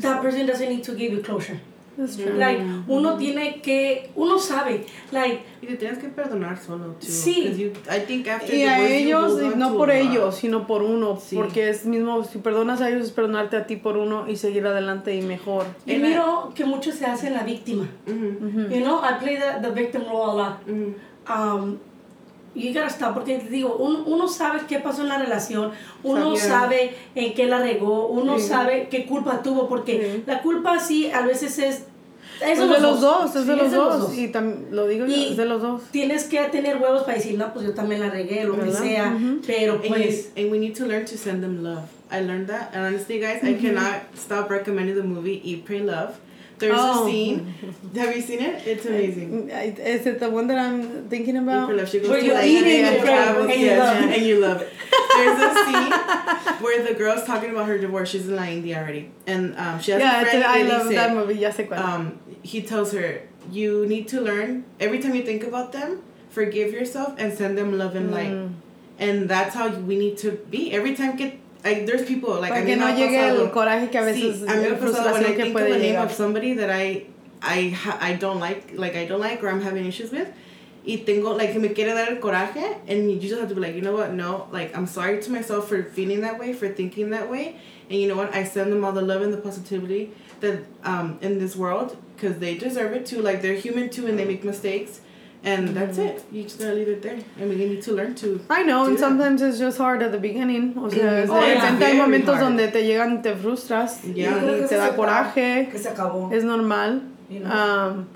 [0.00, 1.60] that person doesn't need to give you closure.
[1.98, 2.38] That's true.
[2.38, 7.06] Like, uno tiene que, uno sabe, like, Y te tienes que perdonar solo, too.
[7.08, 7.52] Sí.
[7.58, 11.34] you, I think after Y a ellos, y no por ellos, sino por uno, Sí.
[11.34, 14.64] porque es mismo, si perdonas a ellos es perdonarte a ti por uno y seguir
[14.66, 15.64] adelante y mejor.
[15.84, 17.88] yo And I- miro que mucho se hace en la víctima.
[18.06, 18.70] Mhm.
[18.70, 20.66] You know, I play the, the victim role a lot.
[20.68, 20.94] Mhm.
[21.28, 21.78] Um,
[22.54, 25.70] you gotta stop, porque te digo, uno, uno sabe qué pasó en la relación,
[26.02, 26.58] uno Sabía.
[26.60, 28.48] sabe en qué la regó, uno Sí.
[28.48, 30.22] sabe qué culpa tuvo, porque Sí.
[30.26, 31.84] la culpa sí a veces es...
[32.40, 34.16] Es Es de los dos, es de los dos.
[34.16, 35.82] Y tam- lo digo yo, es de los dos.
[35.90, 38.80] Tienes que tener huevos para decir, no, pues yo también la regué, lo que ¿Verdad?
[38.80, 39.40] sea, Ujú.
[39.44, 40.26] pero And, pues...
[40.36, 41.82] you, and we need to learn to send them love.
[42.12, 46.10] I learned that, and honestly, guys, I cannot stop recommending the movie Eat, Pray, Love.
[46.58, 47.06] There's Oh.
[47.06, 47.54] a scene.
[47.96, 48.66] Have you seen it?
[48.66, 49.48] It's amazing.
[49.50, 51.68] Is it the one that I'm thinking about?
[51.68, 51.88] Pray, Love.
[51.88, 54.10] She goes Where you're like eating and and travels, and you yes, love.
[54.12, 54.72] and you love it.
[55.16, 55.92] There's a scene
[56.62, 58.08] where the girl's talking about her divorce.
[58.10, 60.42] She's in La India already, and um, she has Yeah, a friend.
[60.42, 61.78] a- I love that movie, cuál.
[61.78, 66.72] um, he tells her, you need to learn every time you think about them, forgive
[66.72, 68.30] yourself and send them love and light.
[68.32, 68.52] Mm.
[68.98, 70.72] And that's how we need to be.
[70.72, 73.44] Every time que like there's people like Para a que mí me no llegue pasado-
[73.46, 75.56] el coraje que a veces, Sí, a mí me ha pasado when I que think
[75.58, 77.06] of the name of somebody that I
[77.42, 80.28] I ha- I don't like like I don't like or I'm having issues with.
[80.86, 83.60] Y tengo like que me quiere dar el coraje and you just have to be
[83.60, 84.12] like, you know what?
[84.14, 87.56] No, like I'm sorry to myself for feeling that way, for thinking that way.
[87.90, 88.34] And you know what?
[88.34, 92.38] I send them all the love and the positivity that um in this world because
[92.38, 93.20] they deserve it too.
[93.20, 95.00] Like they're human too and they make mistakes.
[95.44, 96.24] And that's it.
[96.32, 97.16] You just gotta leave it there.
[97.40, 99.00] And we need to learn to I know, and that.
[99.00, 100.74] sometimes it's just hard at the beginning.
[100.76, 101.22] O sea, Mhm.
[101.24, 101.54] es- Oh, de yeah.
[101.54, 102.44] repente hay Very momentos hard.
[102.44, 104.32] donde te llegan y te frustras Yeah.
[104.32, 105.68] Yo creo y que te se da sepa coraje.
[105.70, 106.30] Que se acabó.
[106.32, 107.02] Es normal.
[107.30, 107.52] You know?
[107.52, 108.06] Um,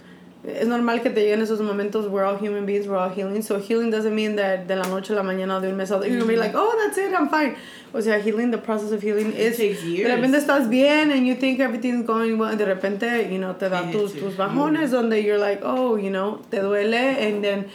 [0.44, 2.08] es normal que te lleguen esos momentos.
[2.08, 3.42] We're all human beings, we're all healing.
[3.42, 5.90] So healing doesn't mean that de la noche a la mañana o de un mes
[5.90, 7.56] a otro, you're gonna be like, oh, that's it, I'm fine.
[7.94, 9.58] O sea, healing, the process of healing is...
[9.58, 12.56] De repente estás bien and you think everything's going well.
[12.56, 16.40] De repente, you know, te da tus, tus bajones donde you're like, oh, you know,
[16.50, 17.70] te duele and then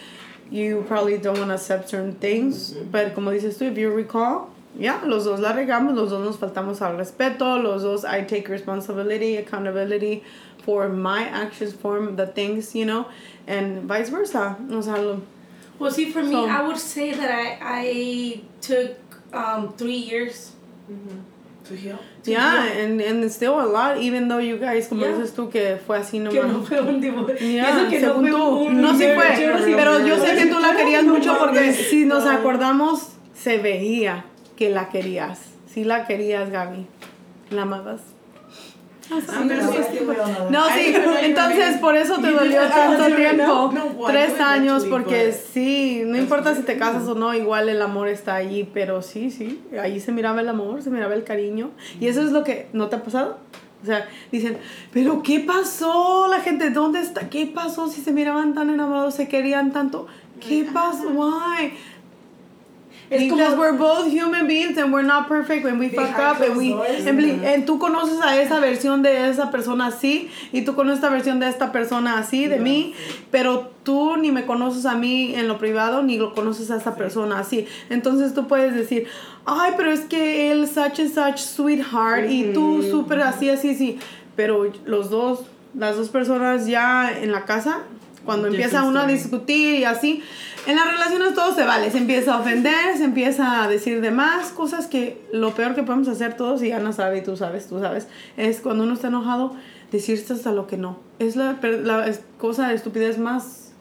[0.50, 2.72] you probably don't want to accept certain things.
[2.72, 6.36] But como dices tú, if you recall, yeah, los dos la regamos, los dos nos
[6.36, 10.22] faltamos al respeto, los dos I take responsibility, accountability
[10.68, 13.06] for my actions, for the things, you know,
[13.46, 14.54] and vice versa.
[14.70, 15.22] O sea, lo-
[15.78, 18.98] Well, see, for me, So- I would say that I, I took
[19.32, 20.52] um, three years.
[21.68, 21.98] To heal.
[22.24, 22.84] to yeah, heal.
[22.84, 25.12] and, and it's still a lot, even though you guys, como Yeah.
[25.12, 26.68] dices tú, que fue así Que no nomás.
[26.68, 27.36] fue un divorcio.
[27.56, 28.44] Ya, Eso que no según fue tú.
[28.66, 29.40] un No, sí fue.
[29.40, 32.24] yo no sé- Pero yo sé que tú la querías No mucho porque si nos
[32.24, 32.30] No.
[32.30, 34.24] acordamos, se veía
[34.56, 35.40] que la querías.
[35.72, 36.86] Sí la querías, Gaby.
[37.50, 38.00] La amabas.
[39.10, 39.62] Ah, pero
[40.50, 43.16] no, sí, entonces por eso te dolió tanto know.
[43.16, 44.06] tiempo.
[44.06, 48.08] Tres años, porque but- sí, no importa si te casas o no, igual el amor
[48.08, 51.70] está allí, pero sí, sí, ahí se miraba el amor, se miraba el cariño.
[52.00, 53.38] Y eso es lo que, ¿no te ha pasado?
[53.82, 54.58] O sea, dicen,
[54.92, 56.26] pero ¿qué pasó?
[56.28, 57.30] La gente, ¿dónde está?
[57.30, 60.06] ¿Qué pasó si se miraban tan enamorados, se querían tanto?
[60.40, 61.08] ¿Qué pasó?
[61.08, 61.72] Why?
[63.10, 66.42] Es Because como- we're both human beings and we're not perfect when we fuck up
[66.42, 70.74] and we and and tú conoces a esa versión de esa persona así y tú
[70.74, 72.94] conoces esta versión de esta persona así de mí,
[73.30, 76.96] pero tú ni me conoces a mí en lo privado ni lo conoces a esa
[76.96, 77.66] persona así.
[77.88, 79.06] Entonces tú puedes decir,
[79.46, 83.98] "Ay, pero es que él such and such sweetheart y tú súper así así así."
[84.36, 85.44] Pero los dos
[85.74, 87.80] las dos personas ya en la casa
[88.28, 90.22] cuando empieza uno a discutir y así.
[90.66, 94.10] En las relaciones todo se vale, se empieza a ofender, se empieza a decir de
[94.10, 97.68] más cosas que lo peor que podemos hacer todos, y Ana sabe y tú sabes,
[97.68, 99.56] tú sabes, es cuando uno está enojado,
[99.90, 100.98] decirse hasta lo que no.
[101.18, 103.72] Es la, la es- cosa de estupidez más,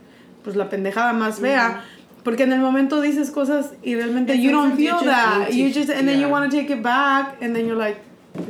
[0.46, 1.84] pues la pendejada más fea,
[2.24, 5.50] Porque en el momento dices cosas y realmente It's you don't feel that.
[5.52, 6.32] You just and then you yeah.
[6.32, 8.00] want to take it back and then you're like,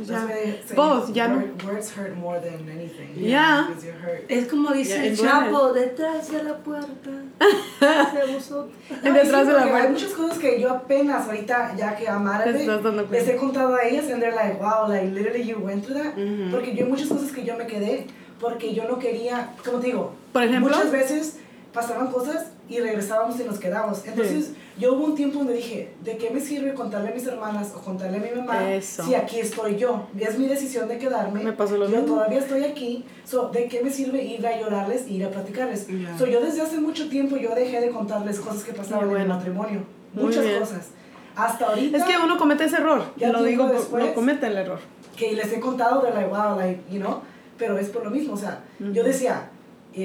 [0.08, 0.26] ya.
[0.26, 1.36] they say Both, ya no.
[1.36, 3.14] word- Words hurt more than anything.
[3.16, 3.68] Yeah.
[3.68, 4.24] Hurt.
[4.28, 7.10] Es como dice Ya, el es Chapo, detrás de la puerta.
[7.80, 9.88] Y detrás de la porque Hay puerta.
[9.90, 14.20] muchas cosas que yo apenas ahorita, ya que dando les he contado a ellas and
[14.22, 16.16] they're like, wow, like literally you went through that.
[16.16, 16.50] Ujú.
[16.50, 18.06] Porque yo hay muchas cosas que yo me quedé
[18.40, 20.70] porque yo no quería, como te digo, Por ejemplo.
[20.76, 21.38] muchas veces
[21.80, 24.04] pasaban cosas y regresábamos y nos quedamos.
[24.06, 27.72] Entonces, yo hubo un tiempo donde dije, ¿de qué me sirve contarle a mis hermanas
[27.76, 29.04] o contarle a mi mamá Eso.
[29.04, 30.06] si aquí estoy yo?
[30.18, 31.42] Es mi decisión de quedarme.
[31.44, 32.16] Me pasó lo yo mismo.
[32.16, 33.04] todavía estoy aquí.
[33.24, 35.86] So, ¿De qué me sirve ir a llorarles e ir a platicarles?
[35.88, 36.18] Ya.
[36.18, 39.08] So, yo desde hace mucho tiempo yo dejé de contarles cosas que pasaban Qué en
[39.10, 39.34] mi bueno.
[39.34, 39.80] matrimonio.
[40.14, 40.58] Muy Muchas bien.
[40.60, 40.88] cosas.
[41.36, 43.02] Hasta ahorita Es que uno comete ese error.
[43.16, 44.04] Ya lo digo, después.
[44.04, 44.80] lo comete el error.
[45.16, 47.20] que les he contado de like, wow, like, you know,
[47.56, 49.50] pero es por lo mismo, o sea, yo decía,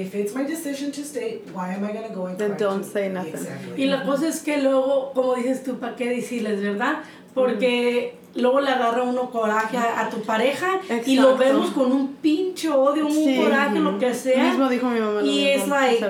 [0.00, 2.82] if it's my decision to stay, why am I gonna go and Then cry don't
[2.82, 3.34] to- say nothing.
[3.34, 3.82] Exactly.
[3.82, 6.98] Y la cosa es que luego, como dices tú, ¿para qué decirles, verdad?
[7.34, 11.36] Porque luego le agarra uno coraje a, a tu pareja y lo Exacto.
[11.38, 13.36] vemos con un pinche odio, un Sí.
[13.36, 14.50] coraje, lo que sea.
[14.50, 15.22] Mismo dijo mi mamá.
[15.22, 16.04] y es like.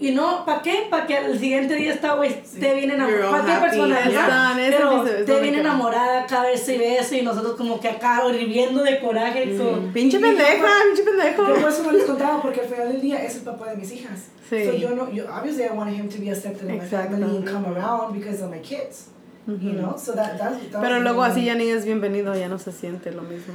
[0.00, 0.86] Y no, ¿para qué?
[0.90, 3.28] Para que al siguiente día está, güey, viene You're enamorada.
[3.30, 4.58] Cualquier persona, ¿verdad?
[4.60, 5.60] Eso Pero viene queda.
[5.60, 9.56] enamorada cada vez y beso y nosotros como que acá hirviendo de coraje.
[9.58, 11.46] so- Pinche pendeja, pinche pendejo.
[11.48, 13.76] Yo por eso no les contaba, porque al final del día es el papá de
[13.76, 14.28] mis hijas.
[14.48, 14.64] Sí.
[14.64, 17.44] So yo no, yo, obviously I wanted him to be accepted in my family and
[17.46, 19.08] come around because of my kids.
[19.46, 22.58] You know, so that, that, that Pero luego así ya ni es bienvenido, ya no
[22.58, 23.54] se siente lo mismo.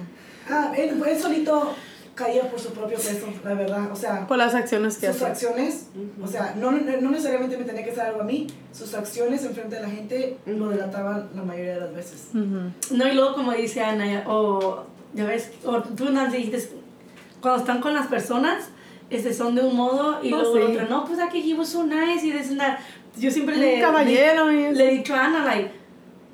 [0.50, 1.74] Ah, él, él solito
[2.16, 3.92] caía por su propio peso, la verdad.
[3.92, 5.26] O sea, Por las acciones que sus hace.
[5.26, 5.88] acciones,
[6.24, 9.44] o sea, no, no no necesariamente me tenía que hacer algo a mí, sus acciones
[9.44, 12.28] enfrente de la gente lo delataban la mayoría de las veces.
[12.34, 12.72] Ujú.
[12.96, 16.70] No, y luego como dice Ana, o ya ves, o tú Nancy dijiste,
[17.42, 18.70] cuando están con las personas,
[19.10, 20.72] este, son de un modo y Oh, luego el sí.
[20.78, 22.80] otro, no, pues aquí he was so nice y this and that.
[23.18, 24.50] Yo siempre le, caballero.
[24.50, 25.70] le, le he dicho a Ana, like,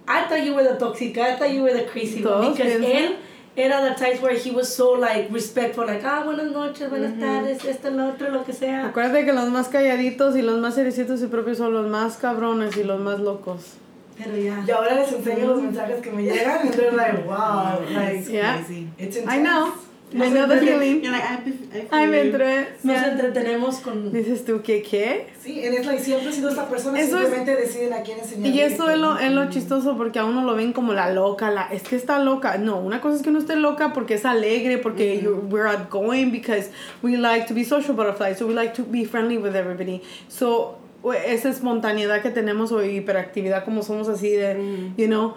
[0.08, 3.16] I thought you were the toxic, I thought you were the crazy Because él
[3.56, 7.66] era the type where he was so, like, respectful, like, ah, buenas noches, buenas tardes,
[7.66, 8.86] esto, lo otro, lo que sea.
[8.88, 12.78] Acuérdate que los más calladitos y los más sericitos y propios son los más cabrones
[12.78, 13.74] y los más locos.
[14.18, 14.64] Pero ya.
[14.66, 18.58] Y ahora les enseño los mensajes que me llegan and they're like, wow, like, Yeah.
[18.64, 18.88] Crazy.
[18.98, 19.34] it's intense.
[19.38, 19.74] I know.
[20.14, 21.02] I know the feeling.
[21.02, 22.68] You're like, I, I feel Ay, me entré.
[22.84, 23.12] Nos Ya.
[23.12, 24.12] entretenemos con...
[24.12, 25.28] Dices tú, ¿qué qué?
[25.42, 28.20] Sí, en es like, siempre he sido esta persona, Eso es- simplemente deciden a quién
[28.20, 28.54] enseñar.
[28.54, 31.50] Y eso es lo, es lo chistoso porque a uno lo ven como la loca,
[31.52, 32.58] la, es que está loca.
[32.58, 36.32] No, una cosa es que uno esté loca porque es alegre, porque you- we're outgoing,
[36.32, 36.70] because
[37.02, 40.02] we like to be social butterflies, so we like to be friendly with everybody.
[40.28, 40.78] So,
[41.26, 45.34] esa espontaneidad que tenemos o hiperactividad como somos así de, you know,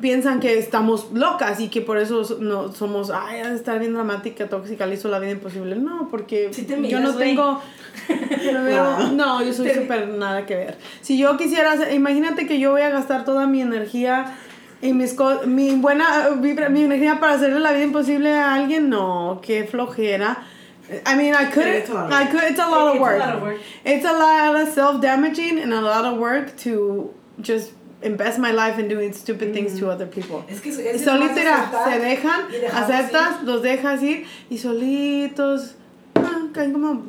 [0.00, 4.86] piensan que estamos locas y que por eso no somos, ay, estar bien dramática, tóxica,
[4.86, 5.76] le hizo la vida imposible.
[5.76, 7.28] No, porque Sí te yo miras, no güey.
[7.36, 7.60] tengo...
[8.08, 10.78] Pero, no, yo soy súper nada que ver.
[11.02, 14.34] Si yo quisiera, hacer- imagínate que yo voy a gastar toda mi energía
[14.80, 18.88] y mis co- mi buena vibra, mi energía para hacerle la vida imposible a alguien,
[18.88, 20.44] no, qué flojera.
[21.06, 22.98] I mean, I could, It's a lot of I could, it's a lot of It's
[22.98, 23.18] a work.
[23.18, 23.56] lot of work.
[23.84, 28.78] It's a lot of self-damaging and a lot of work to just invest my life
[28.78, 30.44] in doing stupid things to other people.
[30.48, 32.40] Es que es, Solito irá, se dejan,
[32.74, 33.46] aceptas, ir.
[33.46, 35.74] los dejas ir y solitos,
[36.16, 37.04] ah, caen como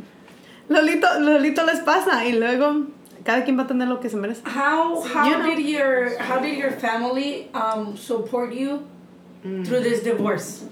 [0.69, 2.87] Lolito, Lolito les pasa y luego
[3.23, 4.41] cada quien va a tener lo que se merece.
[4.45, 5.55] How how You know.
[5.55, 8.79] did your how did your family um support you
[9.65, 10.63] through this divorce?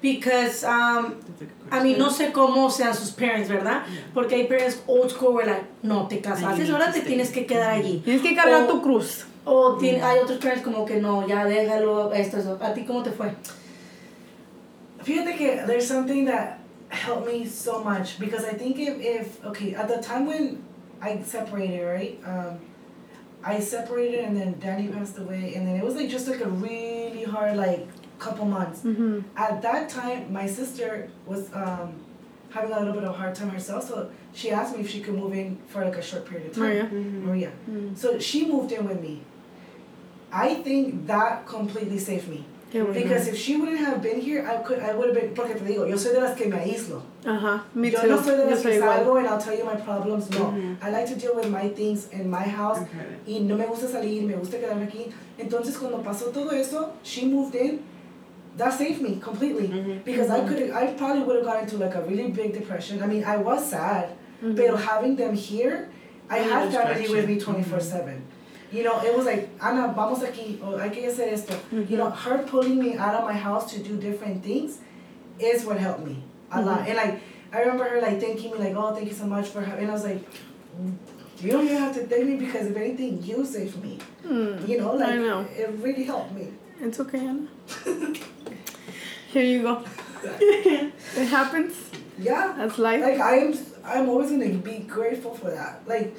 [0.00, 1.14] Because um
[1.70, 3.82] a mean, no sé cómo sean sus parents, ¿verdad?
[4.14, 8.00] Porque hay parents old school like, no, te casaste, ahora te tienes que quedar allí.
[8.04, 9.24] Tienes que cargar O- tu cruz.
[9.50, 12.58] O tiene, hay otros parents como que no, ya déjalo, esto, eso.
[12.60, 13.32] ¿A ti cómo te fue?
[15.02, 19.74] Fíjate que there's something that helped me so much because I think if, if okay
[19.74, 20.62] at the time when
[21.00, 22.58] I separated right um,
[23.44, 26.48] I separated and then Danny passed away and then it was like just like a
[26.48, 27.86] really hard like
[28.18, 29.22] couple months Ujú.
[29.36, 31.94] at that time my sister was um,
[32.50, 35.00] having a little bit of a hard time herself so she asked me if she
[35.00, 37.52] could move in for like a short period of time Maria.
[37.62, 39.22] Maria so she moved in with me
[40.32, 42.44] I think that completely saved me.
[42.70, 45.64] Because if she wouldn't have been here, I could, I would have been, porque te
[45.64, 47.02] digo, yo soy de las que me aíslo.
[47.24, 47.60] Uh -huh.
[47.74, 48.08] Yo too.
[48.08, 50.52] no soy de las que salgo and I'll tell you my problems, no.
[50.82, 53.16] I like to deal with my things in my house okay.
[53.26, 55.10] y no me gusta salir, me gusta quedarme aquí.
[55.38, 57.80] Entonces cuando pasó todo eso, she moved in,
[58.58, 59.68] that saved me completely.
[60.04, 63.02] Because I could, I probably would have gone into like a really big depression.
[63.02, 64.10] I mean, I was sad,
[64.42, 65.88] but having them here,
[66.28, 68.20] I had family with me 24-7.
[68.70, 71.54] You know, it was like, Ana, vamos aquí, or hay que hacer esto.
[71.72, 74.78] You know, her pulling me out of my house to do different things
[75.38, 76.86] is what helped me a lot.
[76.86, 77.20] And like,
[77.52, 79.84] I remember her like thanking me, like, oh, thank you so much for having.
[79.84, 80.22] And I was like,
[81.40, 83.98] you don't even have to thank me because if anything, you saved me.
[84.26, 85.46] Mm, You know, like I know.
[85.56, 86.48] it really helped me.
[86.80, 87.46] It's okay, Anna.
[89.32, 89.82] Here you go.
[90.24, 91.74] it happens.
[92.18, 92.54] Yeah.
[92.56, 93.00] That's life.
[93.00, 93.54] Like I am,
[93.84, 95.82] I'm always gonna be grateful for that.
[95.86, 96.14] Like,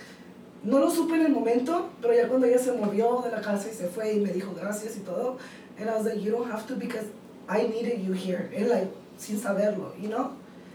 [0.64, 3.70] no lo supe en el momento, pero ya cuando ella se movió de la casa
[3.70, 5.38] y se fue y me dijo gracias y todo,
[5.80, 7.06] and I was like, you don't have to because
[7.48, 8.52] I needed you here.
[8.56, 10.32] And like, sin saberlo, you know?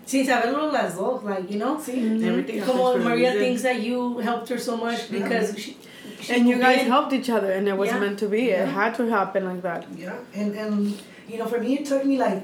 [0.07, 1.77] Sin saberlo las dos, like, you know?
[1.77, 1.93] Sí.
[1.95, 2.25] Mm-hmm.
[2.25, 3.39] Everything Como happens for a Maria reason.
[3.45, 5.77] thinks that you helped her so much because she,
[6.21, 6.89] she and you guys in.
[6.89, 8.01] helped each other, and it was Yeah.
[8.01, 8.51] meant to be.
[8.51, 9.87] It had to happen like that.
[9.97, 10.17] Yeah.
[10.35, 10.95] And and
[11.29, 12.43] you know, for me, it took me like.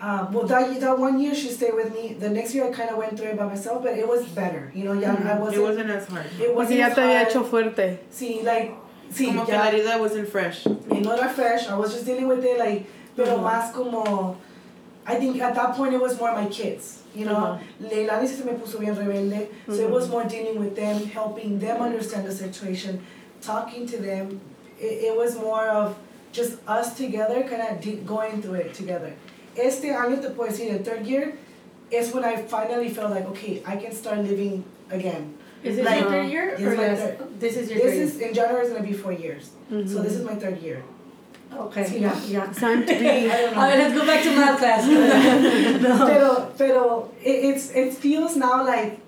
[0.00, 2.14] Um, well, that, that one year she stayed with me.
[2.14, 4.70] The next year I kind of went through it by myself, but it was better.
[4.74, 5.56] You know, yeah, I wasn't.
[5.56, 6.26] It wasn't as hard.
[6.40, 7.28] It wasn't ya as te había hard.
[7.28, 7.98] hecho fuerte.
[8.12, 8.74] Sí, like,
[9.12, 9.60] sí, Como que ya.
[9.64, 10.64] la herida wasn't fresh.
[10.66, 11.66] y no era fresh.
[11.68, 13.42] I was just dealing with it like, pero Mhm.
[13.42, 14.36] más como,
[15.04, 17.02] I think at that point it was more my kids.
[17.14, 21.06] You know, Leilani se me puso bien rebelde, so it was more dealing with them,
[21.06, 23.00] helping them understand the situation,
[23.40, 24.40] talking to them.
[24.78, 25.96] It, it was more of
[26.30, 29.14] just us together, kind of de- going through it together.
[29.58, 31.34] Este año te puedo decir, the third year,
[31.90, 35.34] is when I finally felt like, okay, I can start living again.
[35.64, 36.48] Is this Like, your third year?
[36.50, 37.40] it's Or my third.
[37.40, 40.02] this is your This third is in January is gonna be four years, so mm-hmm.
[40.04, 40.82] this is my third year.
[41.50, 41.58] year?
[41.66, 42.46] Okay, Sí, yeah, yeah.
[42.52, 43.28] Time to I be.
[43.28, 43.60] don't know.
[43.60, 44.86] Alright, let's go back to math class.
[45.82, 46.06] no.
[46.06, 49.00] Pero, pero it, it's it feels now like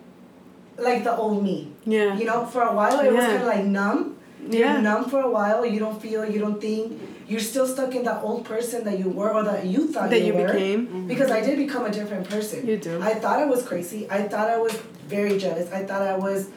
[0.78, 1.70] like the old me.
[1.84, 2.16] Yeah.
[2.18, 4.16] You know, for a while it was kind of like numb.
[4.50, 4.80] You're Yeah.
[4.80, 5.66] numb for a while.
[5.66, 6.24] You don't feel.
[6.24, 6.98] You don't think.
[7.30, 10.20] You're still stuck in that old person that you were or that you thought That
[10.22, 10.52] you, you were.
[10.52, 11.06] became.
[11.06, 12.66] Because I did become a different person.
[12.66, 13.00] You do.
[13.00, 14.10] I thought I was crazy.
[14.10, 14.72] I thought I was
[15.06, 15.70] very jealous.
[15.72, 16.48] I thought I was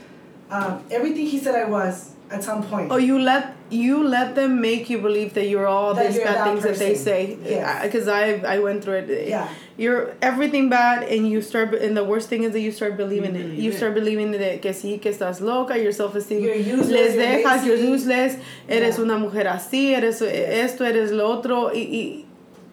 [0.49, 2.91] um, everything he said I was at some point.
[2.91, 6.25] Oh, you let you let them make you believe that you're all That these you're
[6.25, 7.37] bad that things that they say.
[7.43, 7.83] Yes.
[7.83, 9.27] Because I I went through it.
[9.27, 9.47] Yeah.
[9.75, 11.73] You're everything bad, and you start.
[11.73, 13.53] And the worst thing is that you start believing You it.
[13.65, 13.77] You it.
[13.77, 15.77] start believing that que sí, que estás loca.
[15.77, 16.41] Your self esteem.
[16.43, 17.65] You're useless, Les you're dejas.
[17.65, 18.37] You're useless.
[18.67, 19.03] Eres Yeah.
[19.03, 19.93] una mujer así.
[19.95, 20.85] Eres esto.
[20.85, 21.71] Eres lo otro.
[21.73, 22.22] Y, y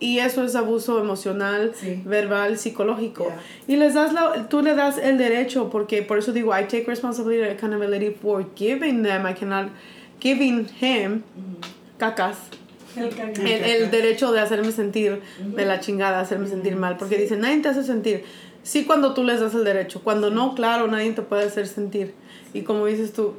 [0.00, 2.00] y eso es abuso emocional, Sí.
[2.04, 3.26] verbal, psicológico.
[3.26, 3.40] Yeah.
[3.68, 6.84] Y les das la, tú le das el derecho, porque por eso digo, I take
[6.86, 9.68] responsibility and accountability for giving them, I cannot,
[10.20, 11.22] giving him,
[11.98, 12.36] cacas,
[12.96, 13.10] el,
[13.44, 17.68] el derecho de hacerme sentir de la chingada, hacerme sentir mal, porque dicen, nadie te
[17.68, 18.24] hace sentir.
[18.62, 22.12] Sí, cuando tú les das el derecho, cuando no, claro, nadie te puede hacer sentir.
[22.52, 23.34] Y como dices tú,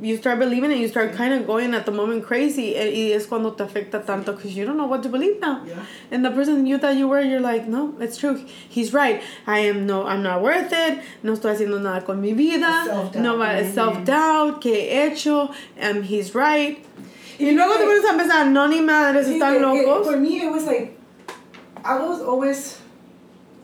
[0.00, 3.12] you start believing it, you start kind of going at the moment crazy, eh, y
[3.12, 5.62] es cuando te afecta tanto, because you don't know what to believe now.
[5.66, 5.74] Yeah.
[6.10, 8.36] And the person you thought you were, you're like, no, it's true.
[8.68, 9.22] He's right.
[9.46, 11.00] I am no, I'm not worth it.
[11.22, 12.84] No estoy haciendo nada con mi vida.
[12.86, 13.22] Self-doubt.
[13.22, 14.60] No va self doubt.
[14.62, 15.52] ¿Qué he hecho?
[15.82, 16.84] Um, he's right.
[17.40, 20.06] Y luego te pones a empezar, no ni madres, están it- it- locos.
[20.08, 20.98] for me, it was like,
[21.84, 22.78] I was always,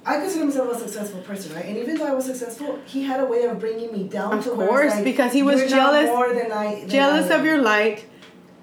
[0.07, 1.65] I consider myself a successful person, right?
[1.65, 4.45] And even though I was successful, he had a way of bringing me down Of
[4.45, 8.05] course, like, because he was jealous- more than I, than jealous I of your light.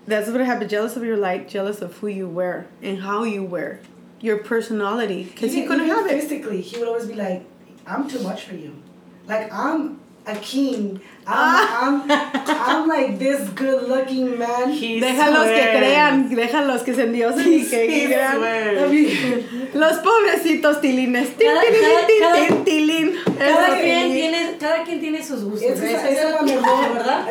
[0.07, 0.69] That's what happened.
[0.69, 3.79] Jealous of your light, jealous of who you were and how you were.
[4.19, 5.23] Your personality.
[5.23, 6.21] Because he couldn't have it.
[6.21, 7.43] Physically, he would always be like,
[7.87, 8.75] "I'm too much for you.
[9.27, 10.99] Like I'm a king.
[11.25, 12.11] I'm, I'm,
[12.45, 14.71] I'm like this good-looking man.
[14.71, 18.39] He Déjalos que crean, déjalos que se endiosen y que crean.
[19.73, 21.29] Los pobrecitos tilines.
[21.39, 23.11] Cada- tin, cada- tin, cada- tilín.
[23.81, 25.63] Quien, tiene, cada quien tiene sus gustos.
[25.71, 27.27] esa, esa, esa es la mejor, ¿verdad?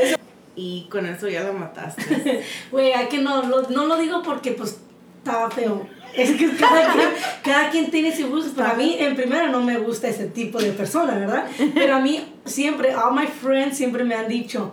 [0.57, 2.43] Y con eso ya la mataste.
[2.71, 4.79] Güey, hay que no, lo, no lo digo porque pues
[5.19, 5.87] estaba feo.
[6.15, 7.09] Es que cada quien,
[7.43, 8.53] cada quien tiene su gusto.
[8.57, 11.47] Pero a mí, en primera, no me gusta ese tipo de persona, ¿verdad?
[11.75, 14.73] Pero a mí, siempre, all my friends siempre me han dicho,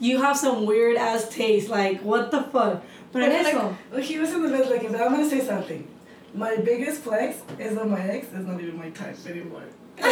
[0.00, 1.68] you have some weird ass taste.
[1.68, 2.82] Like, what the fuck?
[3.12, 3.76] Feel eso.
[3.92, 5.86] like, he was in the middle, like, if I'm gonna say something.
[6.34, 9.64] My biggest flex is that my ex is not even my type anymore.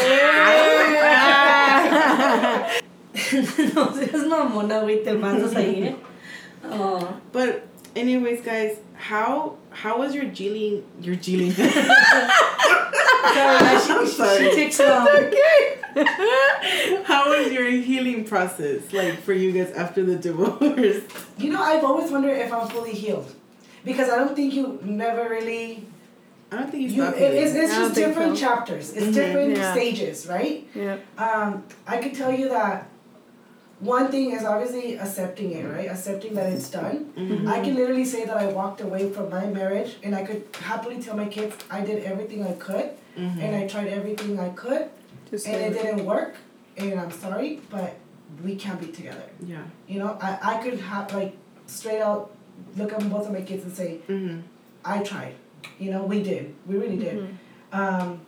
[3.74, 5.96] no seas mamona, güey, te pasas ahí, ¿eh?
[6.70, 7.20] Oh.
[7.30, 11.52] But anyways, guys, how how was your Geeling your Geeling?
[13.34, 14.50] Sorry, she, she, Sorry.
[14.50, 15.08] she takes long.
[17.04, 21.02] how was your healing process like for you guys after the divorce?
[21.38, 23.34] You know, I've always wondered if I'm fully healed.
[23.84, 25.86] Because I don't think you never really.
[26.52, 28.44] I don't think you You, stopped it, it's, it's just different so.
[28.46, 29.14] chapters, it's Mhm.
[29.14, 29.72] different Yeah.
[29.72, 30.66] stages, right?
[30.74, 30.96] Yeah.
[31.18, 32.86] Um, I could tell you that
[33.84, 35.88] one thing is obviously accepting it, right?
[35.90, 37.12] Accepting that it's done.
[37.16, 37.46] Mhm.
[37.48, 41.00] I can literally say that I walked away from my marriage and I could happily
[41.02, 43.38] tell my kids I did everything I could Mhm.
[43.42, 44.88] and I tried everything I could
[45.30, 46.36] Just and it like- didn't work
[46.76, 47.94] and I'm sorry, but
[48.42, 49.28] we can't be together.
[49.46, 49.62] yeah.
[49.86, 51.36] You know, I, I could have like
[51.66, 52.30] straight out
[52.76, 54.40] look at both of my kids and say, Mm-hmm.
[54.84, 55.34] I tried.
[55.78, 56.54] You know, we did.
[56.66, 57.16] We really did.
[57.18, 57.32] Mhm.
[57.80, 58.20] Um,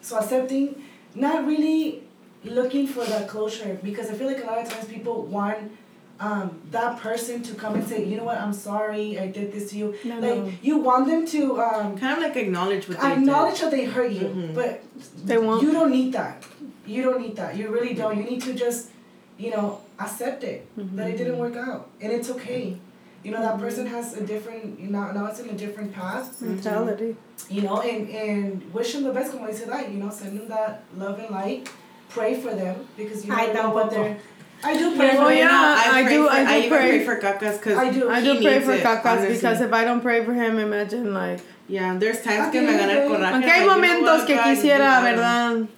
[0.00, 0.82] so accepting,
[1.14, 2.03] not really
[2.44, 5.72] looking for that closure because I feel like a lot of times people want
[6.20, 9.70] um, that person to come and say, you know what, I'm sorry, I did this
[9.70, 9.94] to you.
[10.04, 10.52] No, like no.
[10.62, 14.12] you want them to um, Kind of like acknowledge what they acknowledge that they hurt
[14.12, 14.54] you, Mhm.
[14.54, 14.82] but
[15.24, 15.62] They won't.
[15.62, 16.44] you don't need that.
[16.86, 17.56] You don't need that.
[17.56, 18.16] You really don't.
[18.18, 18.90] You need to just,
[19.38, 20.66] you know, accept it
[20.96, 22.76] that it didn't work out, and it's okay.
[23.24, 25.10] You know that person has a different now.
[25.12, 26.42] Now it's in a different path.
[26.42, 27.16] Mentality.
[27.48, 29.32] You know, and and wish them the best.
[29.32, 29.90] Como dice that.
[29.90, 31.70] You know, send them that love and light.
[32.10, 33.74] Pray for them because you I never know tampoco.
[33.74, 34.16] what they're.
[34.62, 35.36] I do pray Yeah, for Oh, them.
[35.38, 35.82] yeah.
[35.84, 36.88] I, I do- For, I do even pray.
[36.88, 38.08] pray for Cacas because I do.
[38.08, 41.40] I do pray for cacas because if I don't pray for him, imagine like.
[41.68, 43.32] Yeah, there's times At que the me end of gana el the day- coraje.
[43.34, 45.68] Aunque hay like, you know momentos que quisiera, ¿verdad?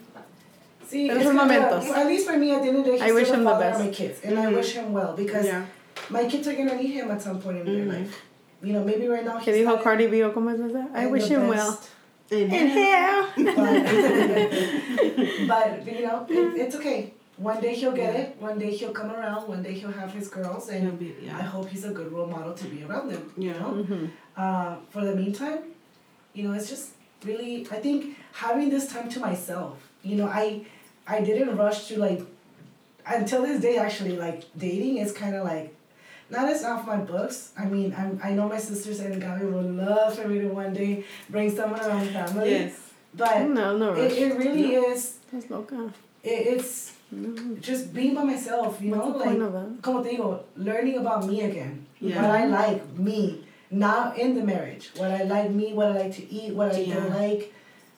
[0.89, 1.91] See, Esos it's kinda- momentos.
[1.97, 3.51] At least for me, at the end of the day, I wish him the the
[3.51, 3.85] father of best.
[3.85, 4.55] my kids, and I Mhm.
[4.57, 5.63] wish him well because Yeah.
[6.11, 8.01] my kids are gonna need him at some point in their Mhm.
[8.01, 8.23] life.
[8.63, 10.87] You know, maybe right now Que he's dijo Cardi B o cómo es esa?
[10.95, 11.81] I wish him best, well.
[12.31, 13.27] And In here.
[15.49, 17.13] But, but you know, it, it's okay.
[17.37, 18.37] One day he'll get it.
[18.41, 19.47] One day he'll come around.
[19.49, 22.27] One day he'll have his girls, He'll and be, I hope he's a good role
[22.27, 23.31] model to be around them.
[23.37, 23.59] You Yeah.
[23.59, 23.85] know.
[23.85, 24.11] Mhm.
[24.37, 25.59] Uh, for the meantime,
[26.33, 26.91] you know, it's just
[27.25, 27.67] really.
[27.71, 29.79] I think having this time to myself.
[30.03, 30.65] You know, I,
[31.07, 32.23] I didn't rush to like.
[33.07, 35.76] Until this day, actually, like dating is kind of like.
[36.29, 37.53] Not as off my books.
[37.57, 40.73] I mean, I'm, I know my sisters and Gabby would love for me to one
[40.75, 42.51] day bring someone around the family.
[42.51, 42.75] Yes.
[43.15, 44.19] But No, no it, rush.
[44.19, 45.93] it really is Estás loca.
[46.23, 47.55] it, it's No.
[47.61, 51.25] just being by myself, you What's know, the like point como te digo, learning about
[51.27, 51.87] me again.
[52.01, 52.21] Yeah.
[52.21, 54.91] What I like, me, not in the marriage.
[54.97, 57.53] What I like me, what I like to eat, what I don't like.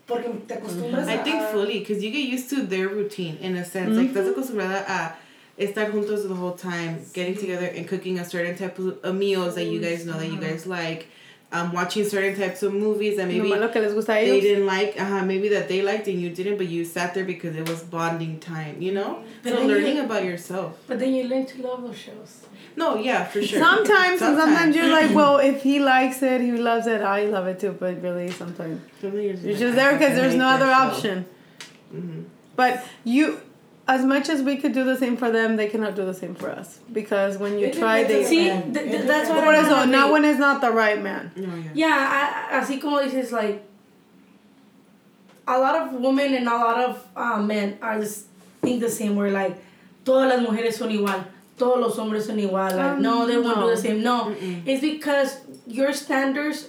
[0.06, 3.56] Porque te acostumbras I a- think fully, because you get used to their routine in
[3.56, 3.96] a sense.
[3.96, 4.18] Like, mm-hmm.
[4.18, 5.16] estás acostumbrada a
[5.58, 9.54] estar juntos the whole time, getting together and cooking a certain type of, of meals
[9.56, 11.08] that you guys know that you guys like,
[11.50, 14.42] um, watching certain types of movies that maybe Nomás lo que les gusta they ellos.
[14.42, 17.56] didn't like, uh, maybe that they liked and you didn't, but you sat there because
[17.56, 19.22] it was bonding time, you know?
[19.42, 20.76] But so then you- learning about yourself.
[20.86, 22.44] But then you learn to love those shows.
[22.76, 23.58] No, yeah, for sure.
[23.58, 27.46] Sometimes, and sometimes you're like, well, if he likes it, he loves it, I love
[27.48, 27.72] it too.
[27.72, 30.72] But really, sometimes Sometimes you're like, just I there because there's no other show.
[30.72, 31.26] option.
[31.92, 32.24] Mhm.
[32.54, 33.40] But you,
[33.88, 36.34] as much as we could do the same for them, they cannot do the same
[36.34, 38.36] for us because when you It try, depends they.
[38.36, 39.92] See, th- th- that's what Por I'm on- eso, agree.
[39.92, 41.32] not when it's not the right man.
[41.34, 41.70] No, yeah.
[41.74, 43.64] Yeah, I, así como dices, like,
[45.46, 48.26] a lot of women and a lot of uh, men are just
[48.60, 49.16] think the same.
[49.16, 49.56] Where like,
[50.04, 51.24] todas las mujeres son igual,
[51.56, 52.76] todos los hombres son igual.
[52.76, 54.02] Like, Um, no, they won't do the same.
[54.02, 56.68] No, it's because your standards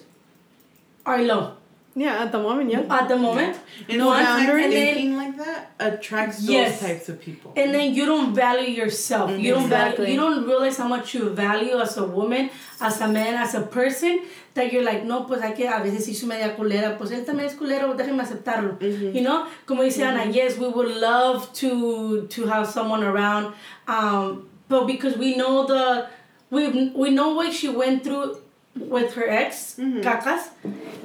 [1.06, 1.56] are low
[2.04, 2.98] Yeah, at the moment, yeah.
[3.00, 3.58] at the moment.
[3.90, 4.66] And No sometimes boundaries.
[4.66, 6.80] And then- thinking like that attracts Yes.
[6.80, 7.50] those types of people.
[7.60, 9.28] and then you don't value yourself.
[9.46, 10.06] You don't Exactly.
[10.06, 10.14] value.
[10.16, 12.44] You don't realize how much you value as a woman,
[12.80, 14.14] as a man, as a person.
[14.56, 16.98] That you're like, no, pues hay que a veces hizo media culera.
[16.98, 17.94] Pues él también es culero.
[17.96, 18.72] Déjeme aceptarlo.
[19.16, 23.54] You know, como dice Ana, yes, we would love to to have someone around,
[23.88, 26.08] um, but because we know the
[26.50, 28.38] we we know what she went through
[28.80, 30.50] with her ex, Cacas,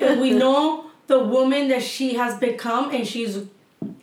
[0.00, 3.38] and we know the woman that she has become, and she's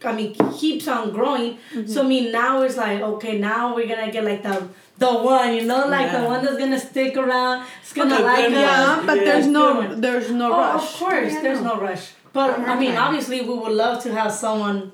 [0.04, 1.58] I mean, keeps on growing.
[1.88, 4.68] So I mean, now it's like okay, now we're gonna get like the
[4.98, 7.66] the one, you know, like the one that's gonna stick around.
[7.82, 8.62] It's gonna The like good us.
[8.62, 9.24] Yeah, but Yeah.
[9.24, 10.84] there's no, there's no Oh, rush.
[10.94, 11.76] of course, Yeah, there's no.
[11.76, 12.12] no rush.
[12.34, 14.92] But I mean, obviously, we would love to have someone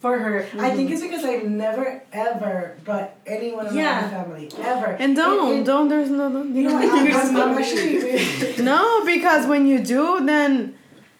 [0.00, 0.46] for her.
[0.58, 0.92] I think mm-hmm.
[0.92, 4.00] it's because I've never ever brought anyone around Yeah.
[4.02, 4.96] my family ever.
[4.98, 6.84] And don't, And- and- don't, there's no, don't, You know what?
[6.84, 8.62] I'm, I'm, actually.
[8.62, 10.74] No, because when you do, then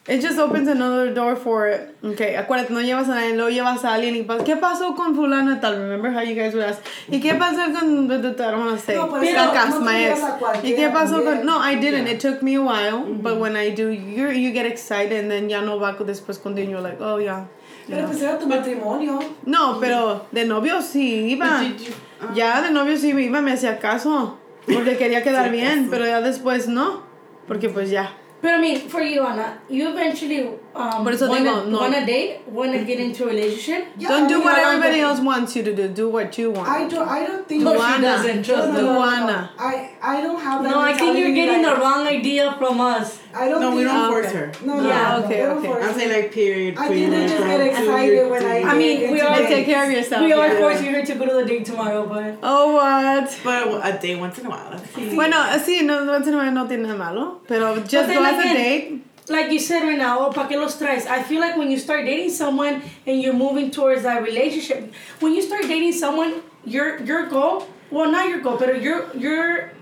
[0.07, 1.95] it just opens another door for it.
[2.03, 5.14] Okay, acuérdate, no llevas a nadie, luego llevas a alguien y pas ¿qué pasó con
[5.14, 5.79] fulano y tal?
[5.79, 8.95] Remember how you guys would ask, ¿y qué pasó con, I don't want to say,
[8.95, 10.20] No, Cacas, no my ex?
[10.64, 12.12] ¿Y qué pasó con, no, I didn't, Yeah.
[12.12, 13.41] it took me a while, but mm-hmm.
[13.41, 16.81] when I do, you you get excited and then ya no va después contigo, you're
[16.81, 17.45] like, oh, yeah.
[17.89, 19.18] Pero pues era tu matrimonio.
[19.45, 21.61] No, pero de novio sí iba.
[21.61, 22.32] Ah.
[22.34, 24.39] Ya de novio sí iba, me hacía caso.
[24.66, 27.03] Porque quería quedar bien, pero ya después no.
[27.47, 28.14] Porque pues ya.
[28.41, 30.49] But I mean, for you, Anna, you eventually
[30.79, 31.79] um, Por eso wanna, digo, no.
[31.81, 33.89] wanna date, wanna get into a relationship.
[33.99, 35.03] Yeah, Don't I do mean, what everybody it.
[35.03, 35.89] else wants you to do.
[35.89, 36.68] Do what you want.
[36.68, 37.09] I don't.
[37.09, 37.64] I don't think.
[37.64, 38.03] No, she Juana.
[38.03, 38.43] doesn't.
[38.45, 39.51] Trust No, no, no, no, Juana.
[39.59, 40.70] I I don't have that.
[40.70, 43.18] No, I think you're mentality, getting the wrong idea from us.
[43.35, 43.61] I don't.
[43.61, 44.37] No, we don't force okay.
[44.39, 44.53] her.
[44.64, 45.85] No, no, Yeah, no, okay, they don't okay.
[45.85, 46.76] I'm saying like period.
[46.79, 48.62] I think they just get excited when I.
[48.62, 50.22] I mean, we into are- Take care of yourself.
[50.22, 50.59] We are yeah.
[50.61, 53.39] forcing her to go to the date tomorrow, but Oh, what?
[53.43, 54.79] But a day once in a while.
[54.95, 55.14] Sí.
[55.14, 57.41] Bueno, sí, no, no, no, no tiene nada malo.
[57.49, 59.05] Pero just then go as a date.
[59.31, 61.07] Like you said right now, oh, pa' que los traes?
[61.07, 65.35] I feel like when you start dating someone and you're moving towards that relationship, when
[65.35, 69.72] you start dating someone, your your goal, well, not your goal, but your your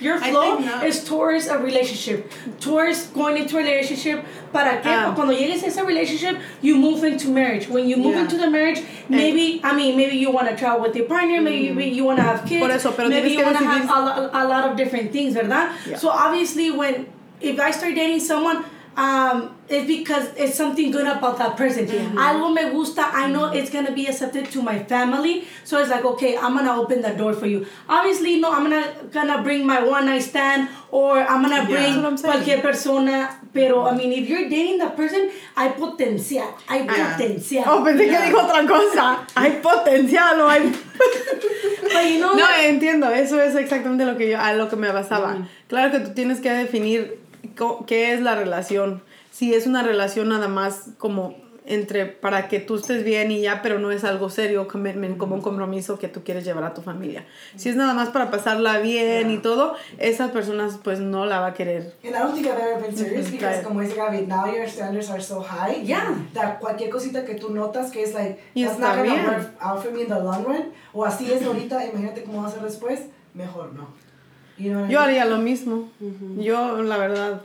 [0.00, 2.26] Your flow is towards a relationship,
[2.58, 4.24] towards going into a relationship.
[4.52, 4.90] ¿Para qué?
[4.90, 5.14] Ah.
[5.14, 7.68] Cuando llegues a ese relationship, you move into marriage.
[7.70, 8.22] When you move Yeah.
[8.26, 11.70] into the marriage, maybe, I mean, maybe you want to travel with your partner, maybe
[11.70, 12.58] you, you want to have kids.
[12.58, 15.70] Por eso, pero maybe you want to have a, a lot of different things, ¿verdad?
[15.86, 15.96] Yeah.
[15.96, 17.06] So obviously, when
[17.40, 18.64] if I start dating someone,
[18.96, 21.86] um, it's because it's something good about that person.
[21.86, 23.02] Algo me gusta.
[23.12, 26.76] I know it's gonna be accepted to my family, so it's like okay, I'm gonna
[26.80, 27.66] open the door for you.
[27.88, 31.74] Obviously, no, I'm gonna gonna bring my one night stand or I'm gonna Yeah.
[31.92, 32.16] bring saying.
[32.32, 33.30] cualquier persona.
[33.54, 36.54] Pero I mean, if you're dating that person, hay potencial.
[36.68, 37.16] Hay Yeah.
[37.16, 37.64] potencial.
[37.66, 38.26] Oh, pensé que Yeah.
[38.26, 39.18] dijo otra cosa.
[39.36, 40.72] Hay potencial o hay...
[41.94, 42.64] But you know No, what?
[42.64, 45.46] entiendo, eso es exactamente lo que yo, a lo que me basaba.
[45.68, 47.20] Claro que tú tienes que definir
[47.86, 49.02] qué es la relación.
[49.30, 53.62] Si es una relación nada más como entre para que tú estés bien y ya,
[53.62, 56.82] pero no es algo serio, commitment, como un compromiso que tú quieres llevar a tu
[56.82, 57.24] familia.
[57.56, 61.48] Si es nada más para pasarla bien y todo, esas personas pues no la va
[61.48, 61.94] a querer.
[62.04, 63.64] And I don't think I've ever been serious because, right.
[63.64, 65.82] como dice Gaby, now your standards are so high.
[65.82, 66.14] Yeah.
[66.34, 69.82] That cualquier cosita que tú notas que es like, Y that's not gonna work out
[69.82, 70.72] for me in the long run.
[70.92, 73.00] O así es ahorita, imagínate cómo va a ser después,
[73.32, 74.03] mejor no.
[74.58, 75.88] Yo haría lo mismo.
[76.38, 77.40] Yo, la verdad,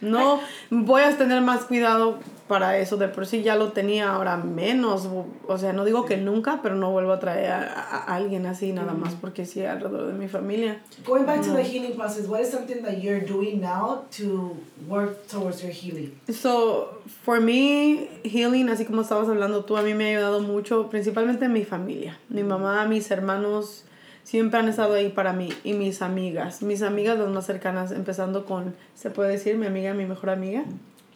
[0.00, 2.18] no voy a tener más cuidado
[2.48, 2.96] para eso.
[2.96, 5.06] De por sí ya lo tenía, ahora menos.
[5.46, 8.46] O sea, no digo que nunca, pero no vuelvo a traer a, a- a alguien
[8.46, 10.80] así nada más porque sí alrededor de mi familia.
[11.06, 14.56] Going back to the healing process, what is something that you're doing now to
[14.88, 16.12] work towards your healing?
[16.32, 20.88] So, for me, healing, así como estabas hablando tú, a mí me ha ayudado mucho,
[20.88, 22.18] principalmente mi familia.
[22.30, 23.84] Mi mamá, mis hermanos
[24.24, 26.62] siempre han estado ahí para mí y mis amigas.
[26.62, 30.62] Mis amigas las más cercanas, empezando con, se puede decir, mi amiga, mi mejor amiga.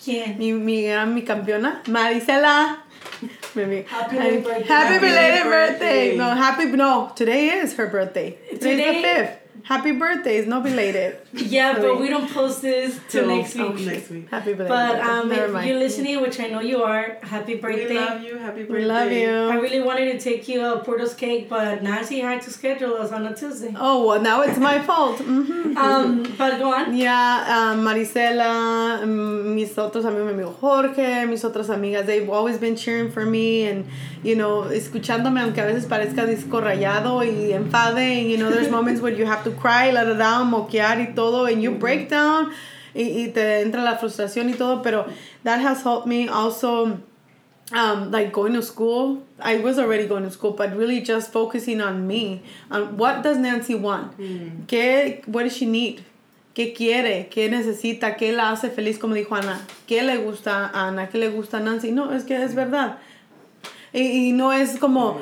[0.03, 0.39] ¿Quién?
[0.39, 2.85] Mi, mi gran, mi campeona, Marisela.
[3.55, 3.85] Mi amiga.
[3.91, 4.63] Happy Ay, birthday.
[4.65, 6.09] Happy Happy belated birthday.
[6.11, 6.17] birthday.
[6.17, 8.33] No, happy, no, today is her birthday.
[8.33, 9.39] Today's Today- the 5th.
[9.65, 11.17] Happy birthday, it's no belated.
[11.33, 13.87] Yeah, but we don't post this till Till next week.
[13.87, 14.31] next week.
[14.31, 14.69] Happy birthday.
[14.69, 15.69] But um, Never if mind.
[15.69, 17.89] you're listening, which I know you are, happy birthday.
[17.89, 18.39] We love you.
[18.39, 18.75] Happy birthday.
[18.75, 19.31] We love you.
[19.31, 23.11] I really wanted to take you a Porto's cake, but Nancy had to schedule us
[23.11, 23.73] on a Tuesday.
[23.77, 25.19] Oh, well, now it's my fault.
[25.25, 25.77] Mhm.
[25.77, 26.95] Um, but go on.
[26.97, 32.59] Ya, um, Marisela, mm, mis otros amigos, mi amigo Jorge, mis otras amigas, they've always
[32.59, 33.87] been cheering for me and,
[34.23, 39.01] you know, escuchándome, aunque a veces parezca disco rayado y enfade, you know, there's moments
[39.01, 42.53] where you have to cry, let it down, moquear y todo, and you break down
[42.95, 45.07] y, y te entra la frustración y todo, pero
[45.43, 47.01] that has helped me also
[47.73, 49.23] um, like going to school.
[49.41, 52.43] I was already going to school, but really just focusing on me.
[52.71, 54.17] On what does Nancy want?
[54.67, 56.05] ¿Qué, what does she need?
[56.55, 57.29] ¿Qué quiere?
[57.31, 58.17] ¿Qué necesita?
[58.17, 58.99] ¿Qué la hace feliz?
[58.99, 59.61] Como dijo Ana.
[59.89, 61.09] ¿Qué le gusta a Ana?
[61.09, 61.91] ¿Qué le gusta a Nancy?
[61.91, 62.99] No, es que es verdad.
[63.93, 65.21] Y, y no es como,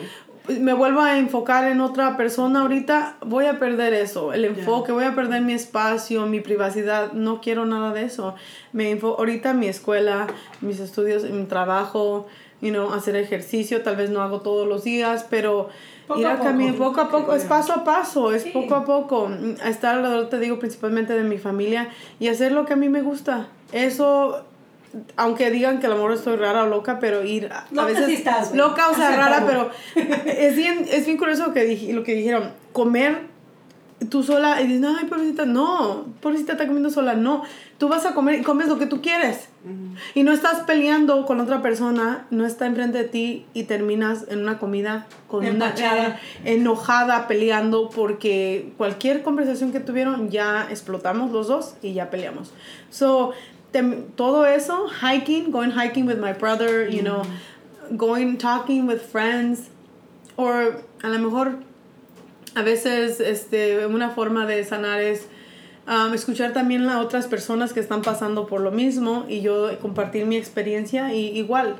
[0.48, 5.04] me vuelvo a enfocar en otra persona ahorita, voy a perder eso, el enfoque, voy
[5.04, 8.34] a perder mi espacio, mi privacidad, no quiero nada de eso.
[8.72, 10.26] Me ahorita mi escuela,
[10.60, 12.26] mis estudios, mi trabajo,
[12.60, 15.68] you know, hacer ejercicio, tal vez no hago todos los días, pero
[16.06, 18.50] Poco ir a caminar poco a poco, es paso a paso, es Sí.
[18.50, 19.30] poco a poco,
[19.62, 21.88] a estar alrededor, te digo, principalmente de mi familia
[22.18, 23.48] y hacer lo que a mí me gusta.
[23.72, 24.44] Eso
[25.16, 27.86] aunque digan que a lo mejor estoy rara o loca, pero ir a, a Loca
[27.86, 29.70] veces sí estás, loca o sea rara, pero
[30.26, 33.32] es bien es bien curioso lo que dije, lo que dijeron, comer
[34.08, 37.42] tú sola y dices, ay, pobrecita, no, pobrecita está comiendo sola, no,
[37.78, 39.48] tú vas a comer y comes lo que tú quieres.
[40.14, 44.40] Y no estás peleando con otra persona, no está enfrente de ti y terminas en
[44.40, 46.18] una comida con Empachada.
[46.40, 52.52] una enojada peleando porque cualquier conversación que tuvieron ya explotamos los dos y ya peleamos.
[52.90, 53.32] So,
[54.16, 57.24] todo eso, hiking, going hiking with my brother, you know,
[57.96, 59.70] going talking with friends
[60.36, 61.58] or a lo mejor
[62.54, 65.26] a veces este, una forma de sanar es
[65.86, 70.26] um, escuchar también a otras personas que están pasando por lo mismo y yo compartir
[70.26, 71.76] mi experiencia y igual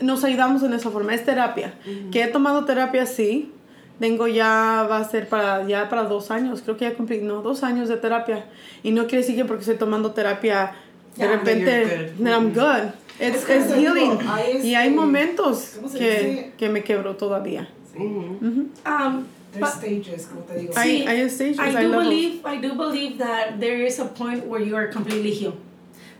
[0.00, 1.74] nos ayudamos en esa forma, es terapia.
[2.10, 3.52] Que he tomado terapia, sí.
[4.00, 7.40] Tengo ya, va a ser para, ya para dos años, creo que ya cumplí, no,
[7.40, 8.46] dos años de terapia.
[8.82, 10.72] Y no quiere decir que porque estoy tomando terapia,
[11.16, 12.24] de repente, you're good.
[12.24, 12.92] that I'm good.
[13.20, 14.18] It's, Es it's healing.
[14.26, 17.68] hay Y hay este- momentos ¿cómo que, que me quebró todavía.
[17.96, 18.70] Mhm.
[18.86, 20.72] Um, There's stages, como te digo.
[20.76, 22.04] Hay- Sí, hay stages, I hay do levels.
[22.08, 25.58] believe, I do believe that there is a point where you are completely healed.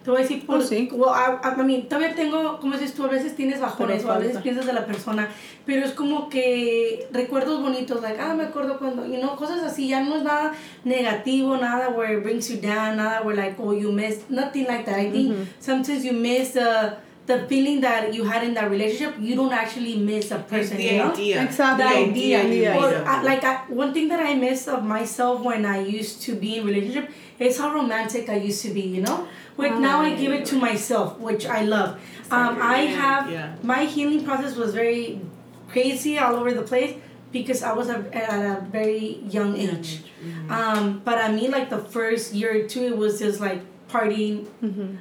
[0.04, 0.88] Te voy a decir por, Oh, sí.
[0.92, 4.18] well, I, I mean, todavía tengo, como dices tú, a veces tienes bajones o a
[4.18, 5.28] veces piensas de la persona,
[5.64, 9.88] pero es como que recuerdos bonitos, like, ah, me acuerdo cuando, you know, cosas así,
[9.88, 13.72] ya no es nada negativo, nada where it brings you down, nada where like, oh,
[13.72, 14.98] you miss, nothing like that.
[14.98, 16.94] I think sometimes you miss the,
[17.26, 20.76] the feeling that you had in that relationship, you don't actually miss a person.
[20.76, 21.12] the you know?
[21.12, 21.42] idea.
[21.44, 21.84] Exactly.
[21.84, 23.08] The The idea, idea, or.
[23.08, 26.56] I, like I, one thing that I miss of myself when I used to be
[26.58, 28.80] in relationship is how romantic I used to be.
[28.82, 32.00] You know, but now I give it to myself, which I love.
[32.30, 33.54] Um, I have Yeah.
[33.62, 35.20] my healing process was very
[35.68, 36.96] crazy all over the place
[37.30, 40.00] because I was a, at a very young age.
[40.48, 43.60] Um, but I mean, like the first year or two, it was just like
[43.92, 44.46] partying.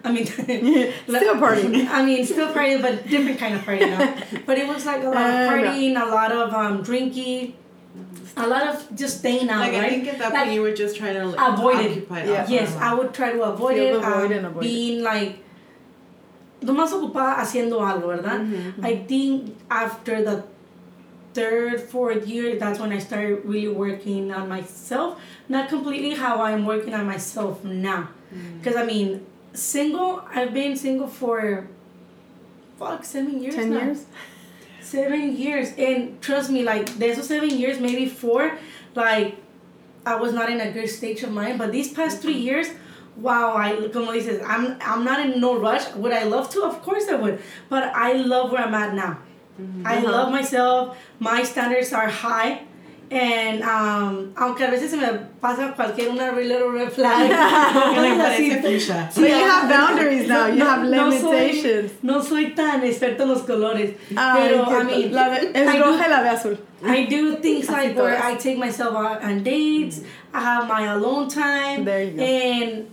[0.03, 0.25] I mean,
[1.07, 1.87] Still partying.
[1.87, 3.89] I mean, still partying, but different kind of partying.
[3.97, 4.03] now.
[4.45, 7.53] But it was like a lot of Uh, partying, a lot of um, drinking,
[8.37, 9.83] a lot of just staying out, Like right?
[9.85, 11.91] I think at that Like, point you were just trying to like, avoid it.
[11.91, 12.45] occupy Yeah.
[12.47, 13.93] Yes, I would try to avoid Feel it.
[13.93, 14.67] the void um, and avoid it.
[14.67, 15.33] being like,
[16.61, 18.39] lo más ocupada haciendo algo, ¿verdad?
[18.45, 18.85] Mm-hmm.
[18.85, 20.43] I think after the
[21.33, 25.19] third, fourth year, that's when I started really working on myself.
[25.49, 28.09] Not completely how I'm working on myself now.
[28.34, 28.59] Mm.
[28.59, 31.67] Because, I mean, single, I've been single for,
[32.79, 33.79] fuck, seven years Ten now.
[33.84, 34.05] years.
[34.82, 35.69] Seven years.
[35.77, 38.57] And trust me, like, de esos seven years, maybe four,
[38.95, 39.38] like,
[40.05, 41.59] I was not in a good stage of mind.
[41.59, 42.67] But these past three years,
[43.15, 45.93] wow, I, como dices, I'm, I'm not in no rush.
[45.95, 46.63] Would I love to?
[46.63, 47.39] Of course I would.
[47.69, 49.19] But I love where I'm at now.
[49.86, 50.11] I Uh-huh.
[50.11, 50.97] love myself.
[51.19, 52.63] My standards are high.
[53.14, 55.05] And um, aunque a veces se me
[55.41, 57.30] pasa cualquier una real little red flag.
[57.97, 59.09] Like, parece fuchsia.
[59.14, 60.47] But you have boundaries now.
[60.47, 61.91] You No- have no soy- limitations.
[62.01, 63.95] No soy tan experta en los colores.
[64.16, 66.57] Ay, pero, I mean, la de- es I do- roja y la de azul.
[66.84, 68.18] I do things Así like where.
[68.18, 70.01] I take myself out on dates.
[70.34, 71.84] I have my alone time.
[71.84, 72.24] There you go.
[72.24, 72.89] And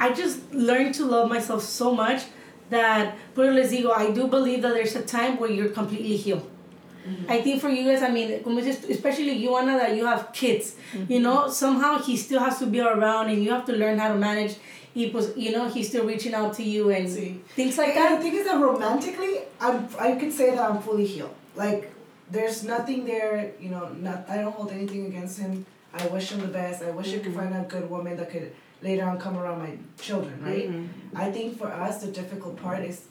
[0.00, 2.24] I just learned to love myself so much
[2.70, 6.49] that, pero les digo, I do believe that there's a time where you're completely healed.
[7.08, 7.30] Mm-hmm.
[7.32, 8.30] I think for you guys, I mean,
[8.88, 11.12] especially you, Anna, that you have kids, Mm-hmm.
[11.12, 14.08] you know, somehow he still has to be around and you have to learn how
[14.12, 14.56] to manage.
[14.92, 17.38] He was, you know, he's still reaching out to you and Sí.
[17.56, 18.22] things like And the that.
[18.22, 21.34] thing is that romantically, I'm I could say that I'm fully healed.
[21.54, 21.92] Like
[22.30, 23.88] there's nothing there, you know.
[24.06, 25.64] Not I don't hold anything against him.
[25.94, 26.82] I wish him the best.
[26.82, 29.72] I wish I could find a good woman that could later on come around my
[30.00, 30.68] children, right?
[30.70, 31.16] Mm-hmm.
[31.16, 33.02] I think for us the difficult part is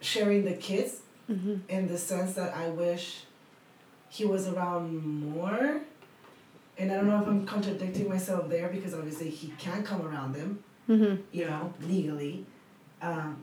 [0.00, 1.00] sharing the kids
[1.30, 1.56] Mm-hmm.
[1.68, 3.24] in the sense that I wish
[4.08, 5.80] he was around more.
[6.78, 10.34] And I don't know if I'm contradicting myself there because obviously he can't come around
[10.34, 11.16] them Mm-hmm.
[11.32, 12.46] you know, legally.
[13.02, 13.42] Um,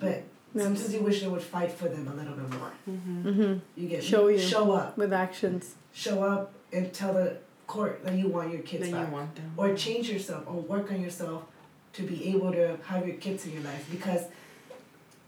[0.00, 0.64] but Yes.
[0.64, 2.72] sometimes you wish they would fight for them a little bit more.
[2.90, 3.54] Mm-hmm.
[3.76, 4.02] You get?
[4.02, 4.36] Show you.
[4.40, 5.76] show up, With actions.
[5.92, 7.36] show up, and tell the
[7.68, 9.52] court that you want your kids Then back, you want them.
[9.56, 11.44] or change yourself, or work on yourself
[11.92, 13.86] to be able to have your kids in your life.
[13.92, 14.22] Because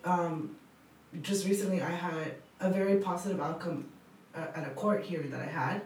[0.05, 0.57] um,
[1.21, 2.15] just recently, I had
[2.61, 3.87] a very positive outcome
[4.35, 5.83] at a court hearing that I had,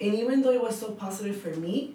[0.00, 1.94] and even though it was so positive for me,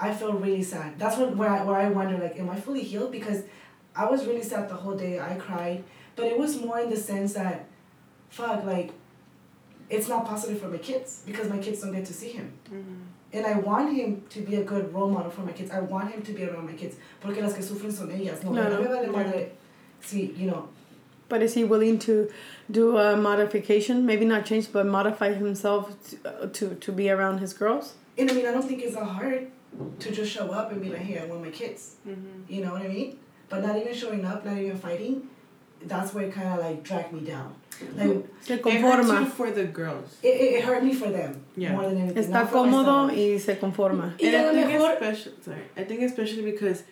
[0.00, 0.98] I felt really sad.
[0.98, 3.12] That's what where I, where I wonder like, am I fully healed?
[3.12, 3.42] Because
[3.94, 5.18] I was really sad the whole day.
[5.20, 5.84] I cried,
[6.16, 7.66] but it was more in the sense that,
[8.30, 8.92] fuck, like,
[9.90, 12.52] it's not positive for my kids because my kids don't get to see him.
[12.66, 12.94] Mm-hmm.
[13.32, 15.70] And I want him to be a good role model for my kids.
[15.70, 16.96] I want him to be around my kids.
[17.20, 18.42] Porque las que sufren son ellas.
[18.42, 18.76] No, Claro.
[18.76, 19.50] no me vale madre.
[20.02, 20.68] Sí, you know.
[21.28, 22.30] But is he willing to
[22.70, 24.06] do a modification?
[24.06, 27.94] Maybe not change, but modify himself to, uh, to, to be around his girls?
[28.16, 29.48] And I mean, I don't think it's that hard
[30.00, 31.96] to just show up and be like, hey, I want my kids.
[32.08, 32.50] Mm-hmm.
[32.52, 33.18] You know what I mean?
[33.50, 35.28] But not even showing up, not even fighting,
[35.82, 37.54] that's where it kind of like dragged me down.
[37.96, 39.28] Like, Se It hurts you conforma.
[39.30, 40.16] for the girls.
[40.22, 41.72] it, it, it hurt me for them Yeah.
[41.72, 42.24] more than anything.
[42.24, 44.14] Está cómodo y se conforma.
[44.18, 46.82] Y And a I lo think mejor- especially, sorry, I think especially because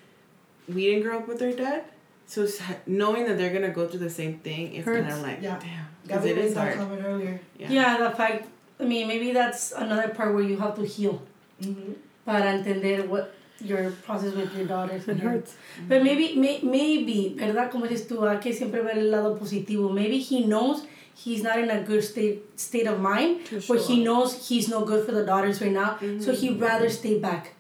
[0.72, 1.82] we didn't grow up with our dad,
[2.26, 2.46] so
[2.86, 5.16] knowing that they're gonna go through the same thing, it's kind Hurts.
[5.16, 5.58] of like, Yeah.
[5.60, 7.04] damn, because Gabby it made is that hard.
[7.04, 7.40] earlier.
[7.58, 7.70] Yeah.
[7.70, 8.46] Yeah, the fact,
[8.80, 11.22] I mean, maybe that's another part where you have to heal
[11.62, 11.92] Mm-hmm.
[12.26, 15.02] para entender what your process with your daughters.
[15.02, 15.54] It and her- hurts.
[15.88, 17.70] But maybe, may, maybe, ¿verdad?
[17.70, 19.88] Como dices tú, hay que siempre ver el lado positivo.
[19.90, 20.82] Maybe he knows
[21.14, 24.68] he's not in a good state state of mind, To where show he knows he's
[24.68, 27.54] no good for the daughters right now, so he'd rather stay back.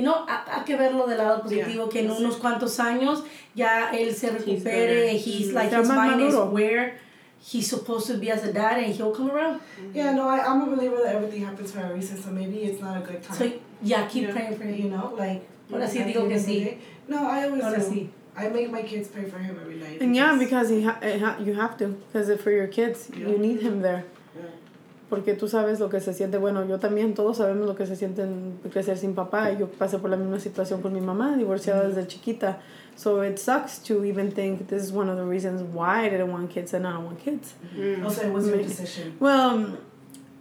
[0.00, 1.88] You know, ha- hay que verlo del lado positivo, Yeah.
[1.90, 3.22] que en unos cuantos años
[3.54, 5.54] ya él se recupere, he's, Mhm.
[5.54, 6.94] like, his más mind is where
[7.38, 9.60] he's supposed to be as a dad and he'll come around.
[9.92, 12.80] Yeah, no, I, I'm a believer that everything happens for a reason, so maybe it's
[12.80, 13.36] not a good time.
[13.36, 14.32] So, yeah, keep Yeah.
[14.32, 14.76] praying for him.
[14.84, 15.42] you know, like.
[15.70, 16.76] Ahora sí at the digo end que sí.
[17.06, 17.84] No, I always Ahora do.
[17.84, 18.08] sí.
[18.36, 20.00] I make my kids pray for him every night.
[20.00, 23.28] And yeah, because he ha- ha- you have to, because for your kids, Yeah.
[23.28, 24.04] you need him there.
[25.10, 25.16] Yeah.
[25.16, 27.96] Porque tú sabes lo que se siente, bueno, yo también, todos sabemos lo que se
[27.96, 29.50] siente en crecer sin papá.
[29.52, 32.58] Yo pasé por la misma situación con mi mamá, divorciada desde chiquita.
[32.96, 36.30] So it sucks to even think this is one of the reasons why I didn't
[36.30, 37.54] want kids and I don't want kids.
[37.76, 38.04] Mm.
[38.04, 39.16] Also, it was your Me- decision.
[39.18, 39.78] Well,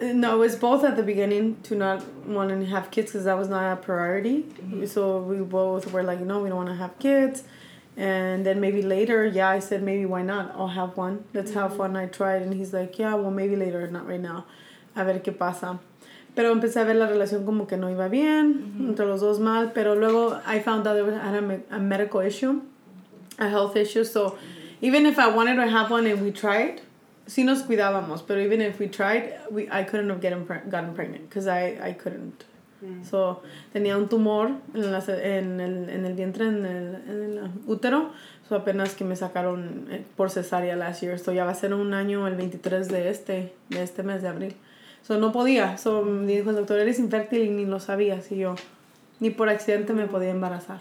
[0.02, 3.38] no, it was both at the beginning to not want to have kids because that
[3.38, 4.46] was not a priority.
[4.86, 7.44] So we both were like, no, we don't want to have kids.
[8.00, 10.56] And then maybe later, yeah, I said maybe why not?
[10.56, 11.26] I'll have one.
[11.34, 11.80] Let's have mm-hmm.
[11.80, 11.98] one.
[11.98, 14.46] I tried, and he's like, yeah, well maybe later, not right now.
[14.96, 15.80] A ver qué pasa.
[16.34, 18.90] Pero empecé a ver la relación como que no iba bien, mm-hmm.
[18.90, 19.74] entre los dos mal.
[19.74, 22.62] Pero luego I found out there had a, a medical issue,
[23.38, 24.06] a health issue.
[24.06, 24.38] So
[24.80, 26.82] even if I wanted to have one and we tried,
[27.28, 28.26] sí nos cuidábamos.
[28.26, 31.92] Pero even if we tried, we I couldn't have gotten, gotten pregnant because I, I
[31.92, 32.46] couldn't.
[33.10, 33.42] So,
[33.74, 38.12] tenía un tumor en, la, en, el, en el vientre, en el, en el útero.
[38.48, 41.20] So, apenas que me sacaron eh, por cesárea last year.
[41.20, 44.30] So, ya va a ser un año el 23 de este, de este mes de
[44.30, 44.56] abril.
[45.02, 45.78] So, no podía.
[45.78, 48.32] So, me dijo el doctor, eres infértil y ni lo sabías.
[48.32, 48.56] Y yo,
[49.20, 50.80] ni por accidente me podía embarazar.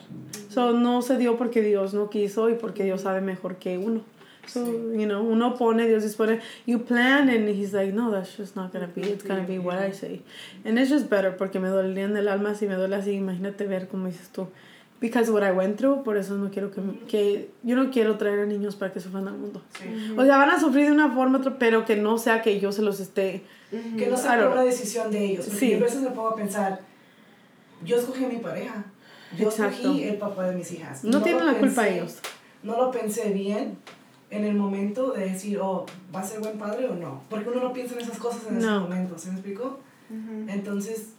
[0.50, 4.02] So, no se dio porque Dios no quiso y porque Dios sabe mejor que uno.
[4.48, 8.56] So, you know, uno pone, Dios dispone, you plan, and he's like, no, that's just
[8.56, 10.22] not gonna be, it's gonna be what I say.
[10.64, 13.66] And it's just better, porque me dolería en el alma si me duele así, imagínate
[13.66, 14.48] ver como dices tú.
[15.00, 18.40] Because what I went through, por eso no quiero que, que yo no quiero traer
[18.40, 19.62] a niños para que sufran al mundo.
[20.16, 22.58] O sea, van a sufrir de una forma u otra, pero que no sea que
[22.58, 23.42] yo se los esté...
[23.70, 25.44] Que no sea por una decisión de ellos.
[25.44, 25.70] Porque Sí.
[25.70, 26.80] yo a veces me pongo a pensar,
[27.84, 28.86] yo escogí a mi pareja.
[29.38, 29.76] Yo Exacto.
[29.82, 31.04] escogí el papá de mis hijas.
[31.04, 32.18] No, tienen lo la culpa pensé- ellos.
[32.64, 33.76] No lo pensé bien
[34.30, 37.22] en el momento de decir, oh, ¿va a ser buen padre o no?
[37.30, 38.60] Porque uno no piensa en esas cosas en No.
[38.60, 39.80] ese momento, ¿se me explicó?
[40.48, 41.10] Entonces,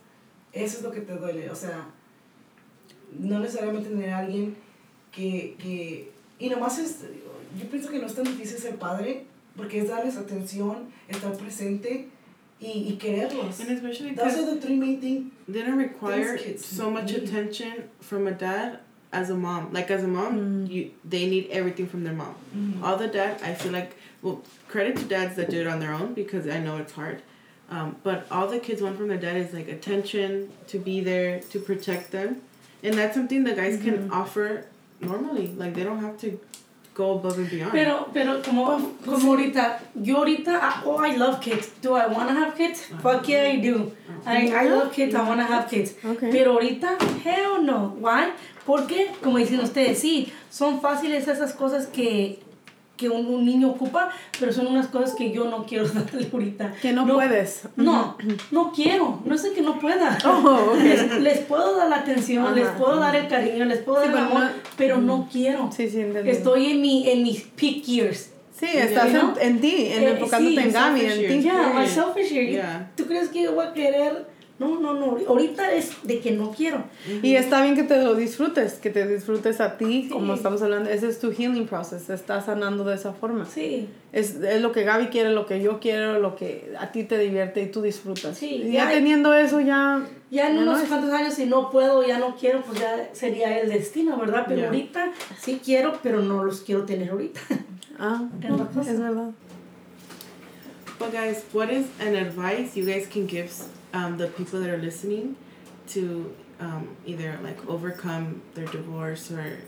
[0.53, 1.49] eso es lo que te duele.
[1.49, 1.88] O sea,
[3.18, 4.55] no necesariamente tener a alguien
[5.12, 6.12] que, que...
[6.39, 6.99] Y nomás es...
[7.60, 12.07] Yo pienso que no es tan difícil ser padre, porque es darles atención, estar presente
[12.60, 13.60] y, y quererlos.
[13.60, 15.32] And especially Those because are the three main things.
[15.47, 17.24] they don't require so much need.
[17.24, 18.82] attention from a dad
[19.12, 19.74] as a mom.
[19.74, 20.70] Like as a mom, mm.
[20.70, 22.36] you they need everything from their mom.
[22.55, 22.84] Mm.
[22.84, 25.93] All the dad, I feel like, well, credit to dads that do it on their
[25.93, 27.22] own because I know it's hard.
[27.70, 31.39] Um, but all the kids want from their dad is like attention, to be there,
[31.39, 32.41] to protect them,
[32.82, 34.14] and that's something the guys can mm-hmm.
[34.14, 34.66] offer
[35.01, 35.47] normally.
[35.47, 36.39] Like they don't have to
[37.00, 37.72] go above and beyond.
[37.72, 38.66] Pero, pero como,
[39.06, 41.72] como ahorita, yo ahorita, ah, oh, I love kids.
[41.82, 42.82] Do I want to have kids?
[43.02, 43.91] Fuck yeah, I do.
[44.26, 45.95] I, I love kids, I want to have kids.
[46.04, 46.30] Okay.
[46.32, 47.95] Pero ahorita, hell no.
[48.00, 48.34] Why?
[48.66, 52.39] Porque, como dicen ustedes, sí, son fáciles esas cosas que,
[53.00, 56.74] que un, un niño ocupa, pero son unas cosas que yo no quiero darle ahorita.
[56.82, 57.62] Que no, puedes.
[57.78, 58.18] No,
[58.52, 59.22] no quiero.
[59.26, 60.18] No sé que no pueda.
[60.26, 60.84] Oh, ok.
[60.84, 62.56] les, les puedo dar la atención, Ajá.
[62.56, 65.70] les puedo dar el cariño, les puedo Sí, dar el amor, no- pero no quiero.
[65.72, 66.30] Sí, sí, entendí.
[66.30, 68.32] Estoy en, mi, en mis peak years.
[68.60, 69.36] Sí, estás ¿no?
[69.39, 71.41] en, en ti, en Eh, enfocándote sí, en Gaby, en ti.
[71.47, 72.45] Ya, my selfish year.
[72.50, 72.91] Yeah.
[72.97, 74.28] ¿Tú crees que yo voy a querer?
[74.60, 75.18] No, no, no.
[75.28, 76.84] Ahorita es de que no quiero.
[77.24, 80.89] Y está bien que te lo disfrutes, que te disfrutes a ti, como estamos hablando.
[80.89, 83.45] Ese es tu healing process, estás sanando de esa forma.
[83.45, 83.88] Sí.
[84.12, 87.18] Es, es lo que Gaby quiere, lo que yo quiero, lo que a ti te
[87.18, 88.38] divierte y tú disfrutas.
[88.38, 90.05] Sí, y ya, ya- teniendo eso, ya.
[90.30, 93.10] Ya en no unos es- cuantos años, si no puedo, ya no quiero, pues ya
[93.14, 94.43] sería el destino, ¿verdad?
[94.47, 97.39] Pero ahorita sí quiero, pero no los quiero tener ahorita.
[98.01, 99.32] Ah, Es no, es verdad.
[100.99, 103.49] But guys, what is an advice you guys can give
[103.94, 105.36] um, the people that are listening
[105.88, 109.60] to um, either like overcome their divorce or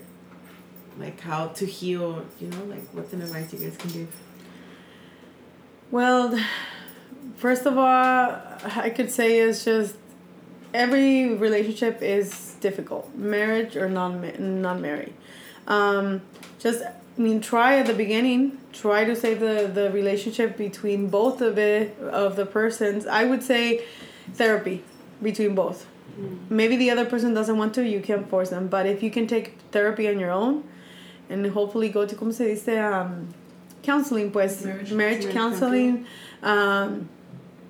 [0.98, 2.26] like how to heal?
[2.40, 4.16] You know, like what's an advice you guys can give?
[5.90, 6.40] Well,
[7.36, 9.96] first of all, I could say is just
[10.74, 15.14] every relationship is difficult, marriage or non non married.
[15.68, 16.22] Um,
[16.60, 18.58] just I mean, try at the beginning.
[18.72, 23.06] Try to save the the relationship between both of it of the persons.
[23.06, 23.84] I would say
[24.34, 24.84] therapy
[25.22, 25.86] between both.
[26.50, 27.88] Maybe the other person doesn't want to.
[27.88, 28.68] You can't force them.
[28.68, 30.64] But if you can take therapy on your own,
[31.30, 33.30] and hopefully go to como se dice um,
[33.82, 36.06] counseling, pues Marriage- marriage, marriage counseling.
[36.44, 37.10] Um,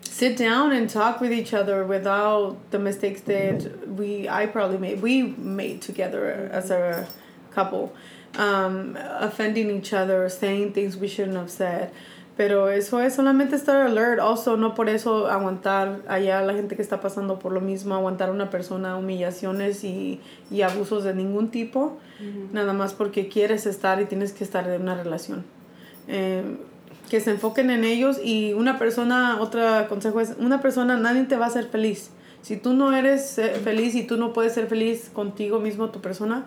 [0.03, 5.01] sit down and talk with each other without the mistakes that we I probably made
[5.01, 7.07] we made together as a
[7.51, 7.93] couple
[8.37, 11.93] um, offending each other saying things we shouldn't have said
[12.37, 14.19] pero eso es solamente estar alert.
[14.19, 18.29] Also no por eso aguantar allá la gente que está pasando por lo mismo aguantar
[18.29, 20.19] a una persona humillaciones y,
[20.49, 21.99] y abusos de ningún tipo
[22.53, 25.43] nada más porque quieres estar y tienes que estar en una relación.
[26.07, 26.43] Eh,
[27.09, 31.35] que se enfoquen en ellos y una persona, otro consejo es, una persona, nadie te
[31.35, 32.11] va a hacer feliz.
[32.41, 35.99] Si tú no eres eh, feliz y tú no puedes ser feliz contigo mismo, tu
[35.99, 36.45] persona,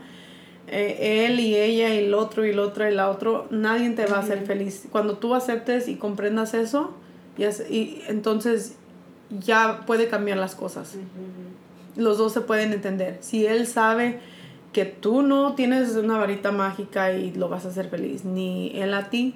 [0.69, 4.07] eh, él y ella y el otro y el otro y la otro, nadie te
[4.07, 4.87] va a hacer feliz.
[4.91, 6.93] Cuando tú aceptes y comprendas eso,
[7.37, 8.77] y, es- y entonces
[9.45, 10.95] ya puede cambiar las cosas.
[11.97, 13.19] Los dos se pueden entender.
[13.21, 14.19] Si él sabe
[14.73, 18.93] que tú no tienes una varita mágica y lo vas a hacer feliz, ni él
[18.95, 19.35] a ti,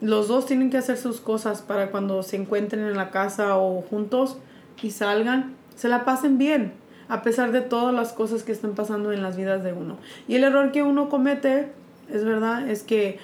[0.00, 3.82] los dos tienen que hacer sus cosas para cuando se encuentren en la casa o
[3.82, 4.36] juntos
[4.82, 6.72] y salgan, se la pasen bien.
[7.12, 9.98] A pesar de todas las cosas que están pasando en las vidas de uno.
[10.28, 11.68] Y el error que uno comete,
[12.10, 13.18] es verdad, es que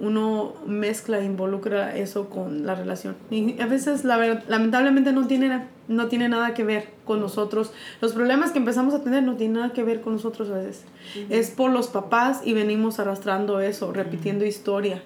[0.00, 3.14] uno mezcla, involucra eso con la relación.
[3.30, 7.72] Y a veces, la verdad, lamentablemente, no tiene, no tiene nada que ver con nosotros.
[8.00, 10.82] Los problemas que empezamos a tener no tienen nada que ver con nosotros a veces.
[11.30, 15.00] Es por los papás y venimos arrastrando eso, repitiendo historia.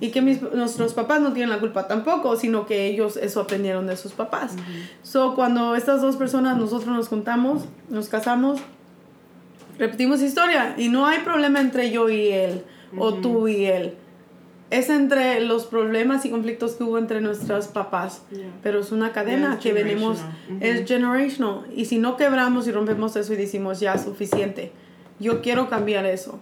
[0.00, 3.86] Y que mis, nuestros papás no tienen la culpa tampoco, sino que ellos eso aprendieron
[3.86, 4.56] de sus papás.
[5.02, 8.60] So, cuando estas dos personas, nosotros nos juntamos, nos casamos,
[9.78, 12.64] repetimos historia y no hay problema entre yo y él
[12.98, 13.94] o tú y él.
[14.68, 18.22] Es entre los problemas y conflictos que hubo entre nuestros papás,
[18.64, 20.18] pero es una cadena que venimos,
[20.60, 21.66] es generational.
[21.74, 24.72] Y si no quebramos y rompemos eso y decimos ya suficiente,
[25.20, 26.40] yo quiero cambiar eso.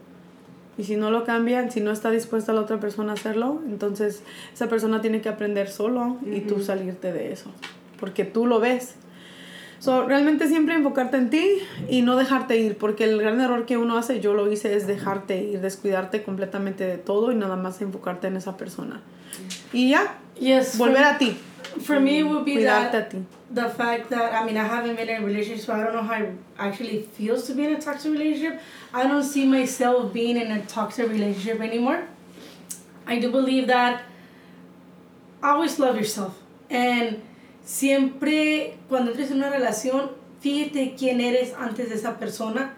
[0.76, 4.22] Y si no lo cambian, si no está dispuesta la otra persona a hacerlo, entonces
[4.52, 7.50] esa persona tiene que aprender solo y tú salirte de eso,
[8.00, 8.96] porque tú lo ves.
[9.78, 11.46] So, realmente siempre enfocarte en ti
[11.90, 14.86] y no dejarte ir, porque el gran error que uno hace, yo lo hice, es
[14.86, 19.00] dejarte ir, descuidarte completamente de todo y nada más enfocarte en esa persona.
[19.72, 20.78] Y ya, Yes.
[20.78, 21.36] volver a ti.
[21.80, 23.14] For me, it would be that
[23.50, 26.02] the fact that I mean I haven't been in a relationship, so I don't know
[26.02, 28.60] how it actually feels to be in a toxic relationship.
[28.92, 32.06] I don't see myself being in a toxic relationship anymore.
[33.06, 34.02] I do believe that
[35.42, 36.38] always love yourself
[36.70, 37.22] and
[37.64, 42.74] siempre cuando entres en una relación, fíjate quién eres antes de esa persona.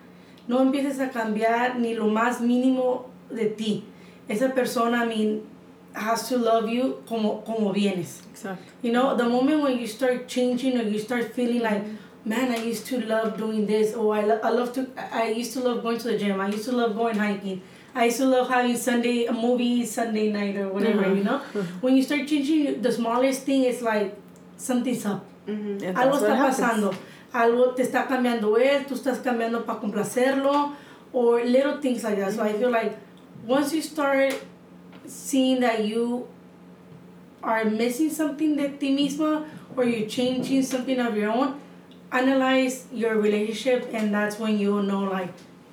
[0.49, 3.85] No empieces a cambiar ni lo más mínimo de ti.
[4.29, 5.43] Esa persona, I mean,
[5.97, 8.23] has to love you como, como vienes.
[8.33, 8.59] Exacto.
[8.83, 11.83] You know, the moment when you start changing or you start feeling like,
[12.25, 15.53] man, I used to love doing this, or I, lo- I love to, I used
[15.55, 17.63] to love going to the gym, I used to love going hiking,
[17.95, 21.39] I used to love having Sunday, a movie Sunday night or whatever, you know?
[21.81, 24.15] When you start changing, the smallest thing is like,
[24.57, 25.25] something's up.
[25.47, 26.95] And Algo está pasando.
[27.33, 30.73] Algo te está cambiando él, tú estás cambiando para complacerlo,
[31.13, 32.33] or little things like that.
[32.33, 32.97] So I feel like
[33.47, 34.35] once you start
[35.09, 36.27] seeing that you
[37.43, 39.45] are missing something de ti misma
[39.77, 41.55] or you're changing something of your own,
[42.13, 45.33] analyze your relationship and that's when you'll know like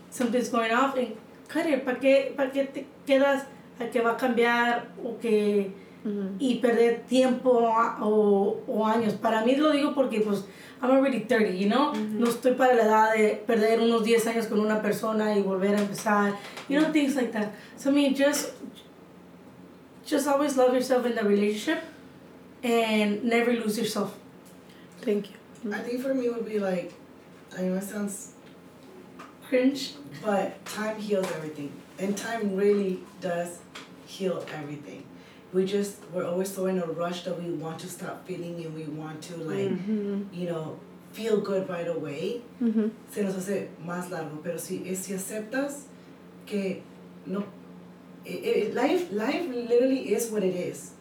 [0.10, 1.16] something's going off and
[1.48, 1.84] cut it.
[1.86, 3.46] ¿Para qué, pa' qué te quedas
[3.80, 5.72] a que va a cambiar o que
[6.06, 6.36] Ujú.
[6.38, 9.14] y perder tiempo a- o, o años.
[9.14, 10.44] Para mí lo digo porque pues
[10.82, 11.94] I'm already 30, you know?
[11.96, 15.76] No estoy para la edad de perder unos 10 años con una persona y volver
[15.76, 16.34] a empezar.
[16.68, 17.54] You know, things like that.
[17.78, 18.50] So I mean, just
[20.06, 21.84] just always love yourself in the relationship
[22.64, 24.18] and never lose yourself.
[25.02, 25.74] Thank you.
[25.74, 26.94] I think for me would be like,
[27.58, 28.34] I know it sounds,
[29.48, 29.94] Cringe.
[30.24, 33.60] but time heals everything, and time really does
[34.06, 35.06] heal everything.
[35.54, 38.74] We just we're always so in a rush that we want to stop feeling and
[38.76, 40.24] we want to like, mm-hmm.
[40.34, 40.80] you know,
[41.12, 42.42] feel good right away.
[42.62, 42.92] Ujú.
[43.12, 45.84] se nos hace más largo, pero si, si aceptas
[46.46, 46.82] que
[47.26, 47.46] no,
[48.26, 50.92] it, it, life, life literally is what it is.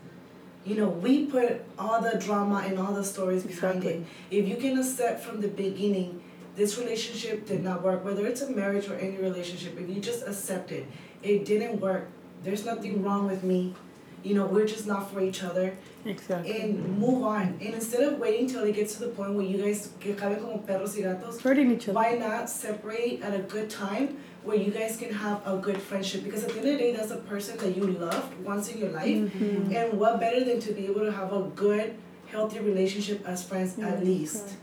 [0.65, 4.05] You know, we put all the drama and all the stories behind it.
[4.31, 6.23] If you can accept from the beginning,
[6.55, 10.23] this relationship did not work, whether it's a marriage or any relationship, if you just
[10.27, 10.87] accept it,
[11.23, 12.09] it didn't work,
[12.45, 13.75] there's nothing wrong with me.
[14.23, 16.61] You know, we're just not for each other Exactly.
[16.61, 17.59] and move on.
[17.61, 20.41] And instead of waiting till it gets to the point where you guys que caben
[20.41, 21.95] como perros y gatos, Hurting each other.
[21.95, 26.25] why not separate at a good time where you guys can have a good friendship?
[26.25, 28.79] Because at the end of the day, that's a person that you loved once in
[28.79, 29.07] your life.
[29.07, 29.73] Mm-hmm.
[29.75, 31.95] And what better than to be able to have a good,
[32.27, 34.57] healthy relationship as friends at least?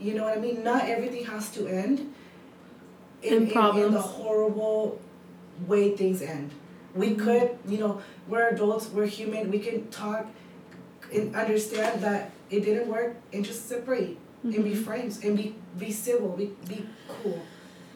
[0.00, 0.64] You know what I mean?
[0.64, 2.12] Not everything has to end
[3.22, 4.98] in, In in, in the horrible
[5.66, 6.50] way things end.
[6.94, 7.24] We Mm-hmm.
[7.24, 10.26] could, you know, we're adults, we're human, we can talk
[11.12, 14.62] and understand that it didn't work and just separate and Mm-hmm.
[14.62, 17.42] be friends and be be civil, be be cool.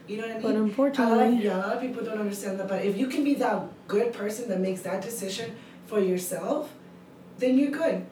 [0.06, 0.74] You know what I mean?
[0.76, 2.68] But a lot yeah, a lot of people don't understand that.
[2.68, 6.72] But if you can be that good person that makes that decision for yourself,
[7.38, 8.04] then you're good.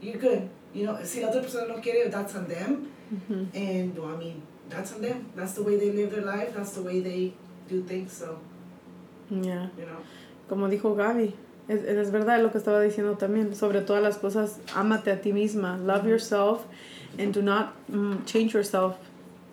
[0.00, 0.48] You're good.
[0.72, 2.90] You know, si la otra persona no quiere, that's on them.
[3.12, 3.48] Ujú.
[3.54, 5.26] And well, I mean, that's on them.
[5.34, 6.54] That's the way they live their life.
[6.54, 7.32] That's the way they
[7.68, 8.12] do things.
[8.12, 8.38] So
[9.30, 9.68] yeah.
[9.76, 9.98] you know.
[10.48, 11.34] Como dijo Gaby,
[11.68, 13.54] es, es verdad lo que estaba diciendo también.
[13.56, 15.78] Sobre todas las cosas, ámate a ti misma.
[15.84, 16.66] Love yourself
[17.18, 18.98] and do not mm, change yourself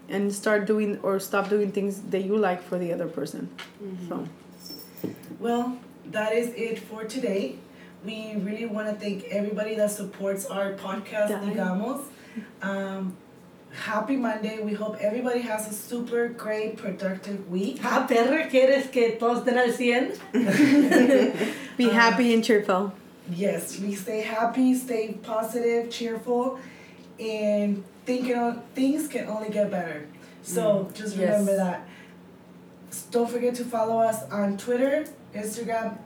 [0.10, 3.50] and start doing or stop doing things that you like for the other person.
[4.08, 4.28] So,
[5.40, 5.78] Well,
[6.12, 7.56] that is it for today.
[8.04, 11.40] We really want to thank everybody that supports our podcast, Dale.
[11.40, 12.04] Digamos.
[12.62, 13.16] Um,
[13.72, 14.60] happy Monday.
[14.62, 17.80] We hope everybody has a super great, productive week.
[17.84, 20.18] Ah, perra, ¿quieres que todos estén al 100?
[21.78, 22.94] be happy and cheerful.
[23.30, 26.60] Yes, we stay happy, stay positive, cheerful,
[27.20, 30.08] and think you know, things can only get better.
[30.44, 31.30] So just Yes.
[31.30, 31.88] remember that.
[33.12, 35.98] Don't forget to follow us on Twitter, Instagram,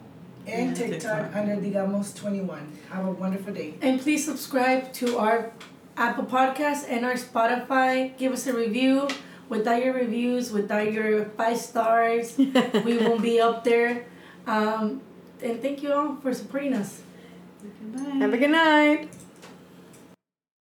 [0.46, 1.36] and And TikTok, TikTok.
[1.36, 2.68] under Digamos twenty one.
[2.90, 3.74] Have a wonderful day.
[3.82, 5.50] And please subscribe to our
[5.96, 8.16] Apple Podcast and our Spotify.
[8.18, 9.08] Give us a review.
[9.48, 12.36] Without your reviews, without your five stars,
[12.84, 14.04] we won't be up there.
[14.46, 15.00] Um,
[15.42, 17.00] and thank you all for supporting us.
[17.94, 18.00] Bye.
[18.22, 19.08] Have a good night.